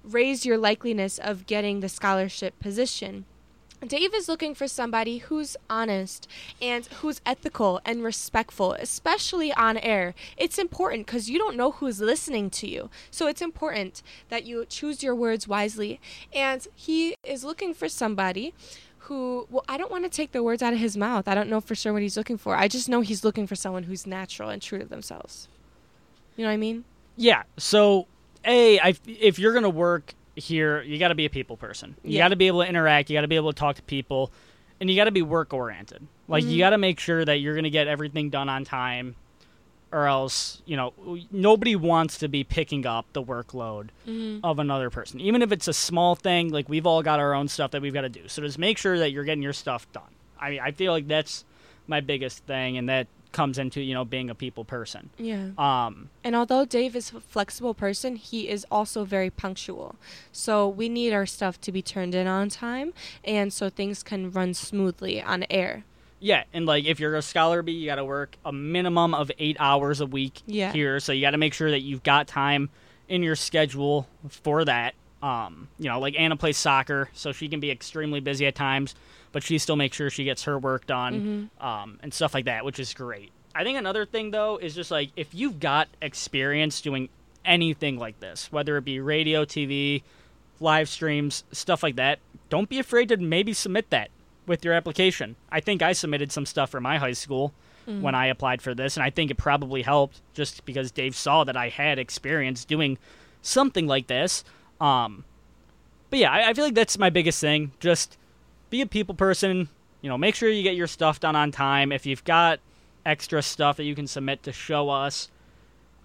raise 0.04 0.48
your 0.48 0.58
likeliness 0.58 1.20
of 1.20 1.46
getting 1.46 1.82
the 1.82 1.90
scholarship 1.90 2.58
position. 2.60 3.26
Dave 3.86 4.14
is 4.16 4.28
looking 4.28 4.56
for 4.56 4.68
somebody 4.68 5.20
who's 5.20 5.56
honest 5.70 6.28
and 6.60 6.88
who's 6.88 7.22
ethical 7.26 7.80
and 7.86 8.04
respectful, 8.04 8.74
especially 8.74 9.54
on 9.54 9.78
air. 9.78 10.16
It's 10.36 10.58
important 10.58 11.06
because 11.06 11.30
you 11.30 11.38
don't 11.38 11.56
know 11.56 11.72
who's 11.72 12.02
listening 12.02 12.50
to 12.52 12.68
you. 12.68 12.90
So 13.12 13.28
it's 13.28 13.42
important 13.42 14.02
that 14.30 14.46
you 14.46 14.66
choose 14.66 15.04
your 15.04 15.14
words 15.14 15.48
wisely. 15.48 16.00
And 16.34 16.68
he 16.74 17.16
is 17.24 17.44
looking 17.44 17.76
for 17.76 17.88
somebody 17.88 18.54
who, 19.02 19.48
well, 19.52 19.64
I 19.70 19.78
don't 19.78 19.92
want 19.92 20.06
to 20.06 20.10
take 20.10 20.32
the 20.32 20.42
words 20.42 20.64
out 20.64 20.74
of 20.74 20.80
his 20.80 20.98
mouth. 20.98 21.28
I 21.28 21.36
don't 21.36 21.50
know 21.50 21.62
for 21.62 21.76
sure 21.76 21.94
what 21.94 22.02
he's 22.02 22.18
looking 22.18 22.38
for. 22.38 22.56
I 22.56 22.68
just 22.68 22.90
know 22.90 23.02
he's 23.02 23.24
looking 23.24 23.46
for 23.46 23.56
someone 23.56 23.84
who's 23.84 24.08
natural 24.08 24.50
and 24.50 24.62
true 24.62 24.80
to 24.80 24.86
themselves. 24.86 25.48
You 26.36 26.44
know 26.44 26.50
what 26.50 26.56
I 26.56 26.58
mean? 26.58 26.84
Yeah. 27.16 27.44
So, 27.58 28.08
A, 28.44 28.80
I, 28.80 28.96
if 29.06 29.38
you're 29.38 29.54
going 29.54 29.64
to 29.64 29.70
work 29.70 30.14
here, 30.38 30.82
you 30.82 30.98
got 31.00 31.10
to 31.10 31.16
be 31.16 31.26
a 31.26 31.30
people 31.30 31.58
person. 31.58 31.96
You 32.04 32.18
Yeah. 32.18 32.26
got 32.26 32.30
to 32.30 32.36
be 32.36 32.48
able 32.48 32.62
to 32.62 32.70
interact. 32.70 33.10
You 33.10 33.18
got 33.18 33.22
to 33.22 33.28
be 33.28 33.36
able 33.36 33.52
to 33.52 33.60
talk 33.60 33.76
to 33.78 33.82
people, 33.84 34.32
and 34.80 34.90
you 34.90 34.96
got 34.96 35.06
to 35.06 35.12
be 35.12 35.22
work 35.22 35.54
oriented. 35.54 36.08
Like 36.28 36.44
you 36.44 36.52
mm-hmm. 36.52 36.60
got 36.60 36.70
to 36.72 36.78
make 36.78 37.00
sure 37.00 37.26
that 37.26 37.36
you're 37.36 37.54
going 37.56 37.64
to 37.64 37.70
get 37.70 37.88
everything 37.88 38.30
done 38.30 38.50
on 38.50 38.64
time, 38.64 39.16
or 39.92 40.08
else 40.08 40.62
you 40.66 40.76
know 40.76 40.94
nobody 41.32 41.76
wants 41.76 42.18
to 42.20 42.28
be 42.28 42.44
picking 42.44 42.86
up 42.86 43.06
the 43.14 43.24
workload 43.24 43.90
mm-hmm. 44.08 44.40
of 44.44 44.60
another 44.60 44.90
person, 44.90 45.20
even 45.20 45.42
if 45.42 45.52
it's 45.52 45.68
a 45.68 45.74
small 45.74 46.16
thing. 46.16 46.50
Like 46.50 46.70
we've 46.70 46.86
all 46.86 47.02
got 47.02 47.20
our 47.20 47.34
own 47.34 47.48
stuff 47.48 47.72
that 47.72 47.82
we've 47.82 47.94
got 47.94 48.02
to 48.02 48.10
do. 48.10 48.28
So 48.28 48.42
just 48.42 48.60
make 48.60 48.78
sure 48.78 49.00
that 49.00 49.12
you're 49.12 49.24
getting 49.24 49.44
your 49.44 49.54
stuff 49.54 49.92
done. 49.92 50.04
I 50.40 50.50
mean, 50.52 50.60
I 50.60 50.72
feel 50.72 50.92
like 50.92 51.08
that's 51.08 51.46
my 51.88 52.02
biggest 52.02 52.46
thing, 52.46 52.78
and 52.78 52.90
that 52.90 53.08
comes 53.32 53.58
into 53.58 53.82
you 53.82 53.94
know 53.94 54.06
being 54.06 54.30
a 54.30 54.36
people 54.36 54.66
person. 54.66 55.10
Yeah. 55.18 55.50
Um, 55.58 56.10
And 56.24 56.36
although 56.36 56.66
Dave 56.66 56.96
is 56.96 57.14
a 57.14 57.20
flexible 57.20 57.74
person, 57.74 58.16
he 58.16 58.50
is 58.50 58.66
also 58.72 59.04
very 59.06 59.30
punctual. 59.30 59.96
So 60.32 60.68
we 60.68 60.90
need 60.90 61.14
our 61.14 61.26
stuff 61.26 61.60
to 61.62 61.72
be 61.72 61.82
turned 61.82 62.16
in 62.16 62.28
on 62.28 62.50
time, 62.50 62.94
and 63.24 63.52
so 63.54 63.70
things 63.70 64.04
can 64.04 64.32
run 64.32 64.54
smoothly 64.54 65.22
on 65.22 65.46
air. 65.50 65.84
Yeah, 66.20 66.46
and 66.54 66.66
like 66.66 66.86
if 66.86 67.00
you're 67.00 67.16
a 67.16 67.22
scholar 67.22 67.62
bee, 67.62 67.74
you 67.74 67.86
got 67.86 67.96
to 67.96 68.06
work 68.06 68.38
a 68.44 68.52
minimum 68.52 69.14
of 69.14 69.32
eight 69.38 69.58
hours 69.60 70.02
a 70.02 70.06
week 70.08 70.42
Yeah. 70.48 70.72
here. 70.74 71.00
So 71.00 71.12
you 71.14 71.22
got 71.22 71.32
to 71.32 71.38
make 71.38 71.54
sure 71.54 71.70
that 71.70 71.82
you've 71.82 72.02
got 72.04 72.28
time 72.28 72.70
in 73.08 73.22
your 73.24 73.36
schedule 73.36 74.08
for 74.28 74.66
that. 74.66 74.96
Um, 75.22 75.68
you 75.80 75.90
know, 75.90 76.00
like 76.00 76.16
Anna 76.18 76.36
plays 76.36 76.58
soccer, 76.58 77.10
so 77.14 77.32
she 77.32 77.48
can 77.50 77.60
be 77.60 77.70
extremely 77.72 78.20
busy 78.20 78.46
at 78.48 78.56
times, 78.56 78.96
but 79.32 79.44
she 79.44 79.58
still 79.58 79.76
makes 79.76 79.98
sure 79.98 80.10
she 80.10 80.24
gets 80.24 80.44
her 80.44 80.58
work 80.58 80.86
done, 80.88 81.50
um, 81.60 82.00
and 82.02 82.14
stuff 82.14 82.34
like 82.34 82.46
that, 82.46 82.66
which 82.66 82.80
is 82.80 82.94
great. 82.94 83.32
I 83.56 83.64
think 83.64 83.78
another 83.78 84.06
thing 84.06 84.32
though 84.32 84.58
is 84.58 84.76
just 84.76 84.92
like 84.92 85.10
if 85.16 85.34
you've 85.34 85.60
got 85.60 85.88
experience 86.02 86.80
doing 86.82 87.10
anything 87.44 87.98
like 87.98 88.20
this, 88.20 88.52
whether 88.52 88.78
it 88.78 88.86
be 88.86 89.00
radio, 89.00 89.46
TV, 89.46 90.04
live 90.60 90.90
streams, 90.90 91.44
stuff 91.52 91.82
like 91.84 91.96
that, 91.96 92.20
don't 92.50 92.70
be 92.70 92.80
afraid 92.80 93.10
to 93.10 93.18
maybe 93.18 93.54
submit 93.54 93.90
that 93.90 94.10
with 94.46 94.64
your 94.64 94.74
application. 94.74 95.36
I 95.52 95.60
think 95.60 95.82
I 95.82 95.94
submitted 95.94 96.32
some 96.32 96.46
stuff 96.46 96.70
for 96.70 96.80
my 96.80 96.98
high 96.98 97.14
school 97.14 97.54
when 98.02 98.16
I 98.16 98.28
applied 98.28 98.62
for 98.62 98.76
this, 98.76 98.98
and 98.98 99.04
I 99.04 99.10
think 99.10 99.32
it 99.32 99.38
probably 99.38 99.82
helped 99.82 100.20
just 100.34 100.66
because 100.66 100.92
Dave 100.92 101.16
saw 101.16 101.46
that 101.46 101.56
I 101.56 101.70
had 101.70 102.00
experience 102.00 102.66
doing 102.66 102.98
something 103.42 103.88
like 103.88 104.08
this. 104.08 104.44
Um, 104.82 105.24
but 106.10 106.20
yeah, 106.20 106.32
I, 106.32 106.50
I 106.50 106.54
feel 106.54 106.66
like 106.66 106.76
that's 106.76 106.98
my 106.98 107.10
biggest 107.10 107.40
thing. 107.40 107.72
Just 107.80 108.18
be 108.70 108.82
a 108.82 108.86
people 108.86 109.16
person. 109.16 109.70
You 110.02 110.10
know, 110.10 110.18
make 110.18 110.36
sure 110.36 110.50
you 110.50 110.64
get 110.64 110.76
your 110.76 110.88
stuff 110.88 111.20
done 111.20 111.36
on 111.36 111.52
time. 111.52 111.92
If 111.92 112.06
you've 112.06 112.24
got 112.24 112.60
extra 113.06 113.42
stuff 113.42 113.78
that 113.78 113.84
you 113.84 113.96
can 113.96 114.06
submit 114.08 114.44
to 114.44 114.52
show 114.52 114.90
us, 114.90 115.30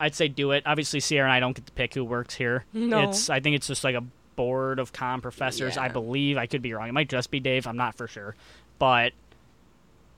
I'd 0.00 0.14
say 0.14 0.28
do 0.28 0.50
it. 0.52 0.62
Obviously, 0.66 1.00
Sierra 1.00 1.26
and 1.28 1.32
I 1.32 1.40
don't 1.40 1.54
get 1.54 1.66
to 1.66 1.72
pick 1.72 1.94
who 1.94 2.04
works 2.04 2.34
here. 2.34 2.64
No. 2.72 3.08
It's 3.08 3.28
I 3.30 3.40
think 3.40 3.56
it's 3.56 3.66
just 3.66 3.84
like 3.84 3.94
a 3.94 4.04
board 4.34 4.78
of 4.78 4.92
com 4.92 5.20
professors. 5.20 5.76
I 5.76 5.88
believe 5.88 6.36
I 6.38 6.46
could 6.46 6.62
be 6.62 6.72
wrong. 6.72 6.88
It 6.88 6.92
might 6.92 7.08
just 7.08 7.30
be 7.30 7.38
Dave. 7.40 7.66
I'm 7.66 7.76
not 7.76 7.94
for 7.96 8.08
sure, 8.08 8.34
but 8.78 9.12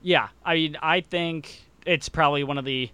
yeah, 0.01 0.29
I 0.45 0.53
mean, 0.55 0.77
I 0.81 1.01
think 1.01 1.61
it's 1.85 2.09
probably 2.09 2.43
one 2.43 2.57
of 2.57 2.65
the 2.65 2.89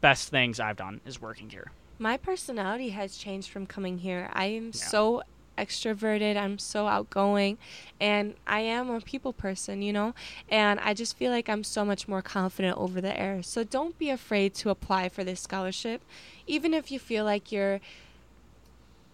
best 0.00 0.28
things 0.28 0.60
I've 0.60 0.76
done 0.76 1.00
is 1.06 1.20
working 1.20 1.48
here. 1.50 1.70
My 1.98 2.16
personality 2.18 2.90
has 2.90 3.16
changed 3.16 3.48
from 3.50 3.66
coming 3.66 3.98
here. 3.98 4.28
I 4.32 4.46
am 4.46 4.66
Yeah. 4.66 4.70
so 4.72 5.22
extroverted, 5.56 6.36
I'm 6.36 6.58
so 6.58 6.86
outgoing, 6.86 7.58
and 8.00 8.34
I 8.46 8.60
am 8.60 8.90
a 8.90 9.00
people 9.00 9.32
person, 9.32 9.82
you 9.82 9.92
know? 9.92 10.14
And 10.48 10.80
I 10.80 10.94
just 10.94 11.16
feel 11.16 11.30
like 11.30 11.48
I'm 11.48 11.64
so 11.64 11.84
much 11.84 12.08
more 12.08 12.22
confident 12.22 12.76
over 12.78 13.00
the 13.00 13.18
air. 13.18 13.42
So 13.42 13.64
don't 13.64 13.98
be 13.98 14.10
afraid 14.10 14.54
to 14.54 14.70
apply 14.70 15.08
for 15.08 15.24
this 15.24 15.40
scholarship, 15.40 16.02
even 16.46 16.74
if 16.74 16.90
you 16.90 16.98
feel 16.98 17.24
like 17.24 17.50
your 17.50 17.80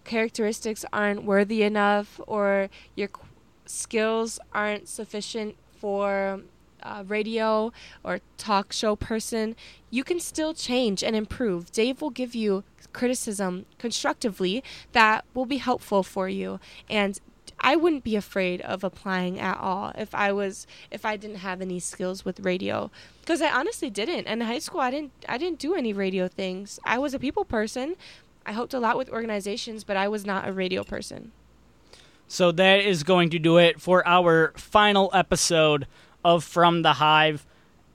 characteristics 0.03 0.85
aren't 0.91 1.23
worthy 1.23 1.63
enough 1.63 2.19
or 2.27 2.69
your 2.95 3.07
qu- 3.07 3.27
skills 3.65 4.39
aren't 4.53 4.87
sufficient 4.89 5.55
for 5.79 6.41
uh, 6.83 7.03
radio 7.07 7.71
or 8.03 8.19
talk 8.37 8.71
show 8.71 8.95
person, 8.95 9.55
you 9.89 10.03
can 10.03 10.19
still 10.19 10.53
change 10.53 11.03
and 11.03 11.15
improve. 11.15 11.71
Dave 11.71 12.01
will 12.01 12.09
give 12.09 12.35
you 12.35 12.63
criticism 12.91 13.65
constructively 13.79 14.63
that 14.91 15.25
will 15.33 15.47
be 15.47 15.57
helpful 15.57 16.03
for 16.03 16.29
you 16.29 16.59
and 16.87 17.19
I 17.59 17.77
wouldn't 17.77 18.03
be 18.03 18.15
afraid 18.17 18.61
of 18.61 18.83
applying 18.83 19.39
at 19.39 19.57
all 19.57 19.93
if 19.97 20.13
I 20.13 20.31
was 20.33 20.67
if 20.91 21.05
I 21.05 21.15
didn't 21.15 21.37
have 21.37 21.61
any 21.61 21.79
skills 21.79 22.25
with 22.25 22.41
radio 22.41 22.91
because 23.21 23.41
I 23.41 23.49
honestly 23.49 23.89
didn't. 23.89 24.27
In 24.27 24.41
high 24.41 24.59
school 24.59 24.81
I 24.81 24.91
didn't 24.91 25.11
I 25.29 25.37
didn't 25.37 25.59
do 25.59 25.73
any 25.73 25.93
radio 25.93 26.27
things. 26.27 26.79
I 26.83 26.99
was 26.99 27.13
a 27.13 27.19
people 27.19 27.45
person. 27.45 27.95
I 28.45 28.51
helped 28.51 28.73
a 28.73 28.79
lot 28.79 28.97
with 28.97 29.09
organizations, 29.09 29.85
but 29.85 29.95
I 29.95 30.09
was 30.09 30.25
not 30.25 30.47
a 30.47 30.51
radio 30.51 30.83
person. 30.83 31.31
So 32.27 32.51
that 32.51 32.81
is 32.81 33.03
going 33.03 33.29
to 33.29 33.39
do 33.39 33.57
it 33.57 33.79
for 33.79 34.05
our 34.05 34.53
final 34.57 35.09
episode 35.13 35.87
of 36.23 36.43
From 36.43 36.81
the 36.81 36.93
Hive. 36.93 37.45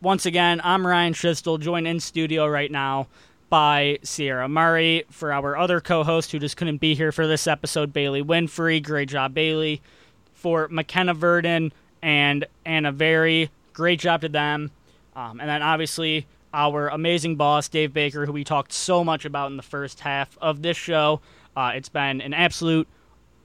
Once 0.01 0.27
again, 0.27 0.61
I'm 0.63 0.87
Ryan 0.87 1.13
Schistel, 1.13 1.61
joined 1.61 1.89
in 1.89 2.01
studio 2.01 2.47
right 2.47 2.71
now 2.71 3.09
by 3.49 3.99
Sierra 4.03 4.49
Murray. 4.49 5.05
For 5.11 5.33
our 5.33 5.57
other 5.57 5.81
co 5.81 6.05
host 6.05 6.33
who 6.33 6.39
just 6.39 6.57
couldn't 6.57 6.79
be 6.79 6.95
here 6.95 7.13
for 7.13 7.27
this 7.27 7.47
episode, 7.47 7.93
Bailey 7.93 8.23
Winfrey. 8.23 8.83
Great 8.83 9.09
job, 9.09 9.35
Bailey. 9.35 9.81
For 10.35 10.69
McKenna 10.69 11.15
Verdon 11.15 11.73
and 12.03 12.47
Anna 12.65 12.93
Very, 12.93 13.51
great 13.73 13.99
job 13.99 14.21
to 14.21 14.29
them. 14.29 14.71
Um, 15.17 15.41
and 15.41 15.49
then 15.49 15.63
obviously 15.63 16.27
our 16.55 16.89
amazing 16.89 17.37
boss, 17.37 17.69
Dave 17.69 17.93
Baker, 17.93 18.25
who 18.25 18.33
we 18.33 18.45
talked 18.45 18.73
so 18.73 19.03
much 19.05 19.25
about 19.25 19.51
in 19.51 19.57
the 19.57 19.63
first 19.63 20.01
half 20.01 20.39
of 20.41 20.63
this 20.63 20.77
show. 20.77 21.21
Uh, 21.57 21.73
it's 21.75 21.89
been 21.89 22.21
an 22.21 22.35
absolute 22.35 22.87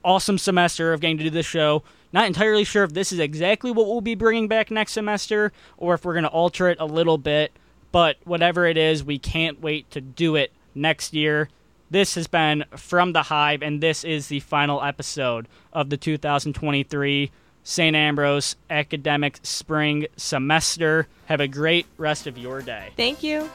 awesome 0.04 0.38
semester 0.38 0.92
of 0.92 1.00
getting 1.00 1.18
to 1.18 1.24
do 1.24 1.30
this 1.30 1.46
show. 1.46 1.82
Not 2.14 2.28
entirely 2.28 2.62
sure 2.62 2.84
if 2.84 2.94
this 2.94 3.12
is 3.12 3.18
exactly 3.18 3.72
what 3.72 3.88
we'll 3.88 4.00
be 4.00 4.14
bringing 4.14 4.46
back 4.46 4.70
next 4.70 4.92
semester 4.92 5.50
or 5.76 5.94
if 5.94 6.04
we're 6.04 6.12
going 6.12 6.22
to 6.22 6.30
alter 6.30 6.68
it 6.68 6.78
a 6.78 6.86
little 6.86 7.18
bit, 7.18 7.50
but 7.90 8.18
whatever 8.22 8.66
it 8.66 8.76
is, 8.76 9.02
we 9.02 9.18
can't 9.18 9.60
wait 9.60 9.90
to 9.90 10.00
do 10.00 10.36
it 10.36 10.52
next 10.76 11.12
year. 11.12 11.48
This 11.90 12.14
has 12.14 12.28
been 12.28 12.66
From 12.76 13.14
the 13.14 13.22
Hive, 13.22 13.62
and 13.62 13.82
this 13.82 14.04
is 14.04 14.28
the 14.28 14.38
final 14.38 14.80
episode 14.80 15.48
of 15.72 15.90
the 15.90 15.96
2023 15.96 17.32
St. 17.64 17.96
Ambrose 17.96 18.54
Academic 18.70 19.40
Spring 19.42 20.06
Semester. 20.16 21.08
Have 21.24 21.40
a 21.40 21.48
great 21.48 21.86
rest 21.96 22.28
of 22.28 22.38
your 22.38 22.62
day. 22.62 22.90
Thank 22.96 23.24
you. 23.24 23.50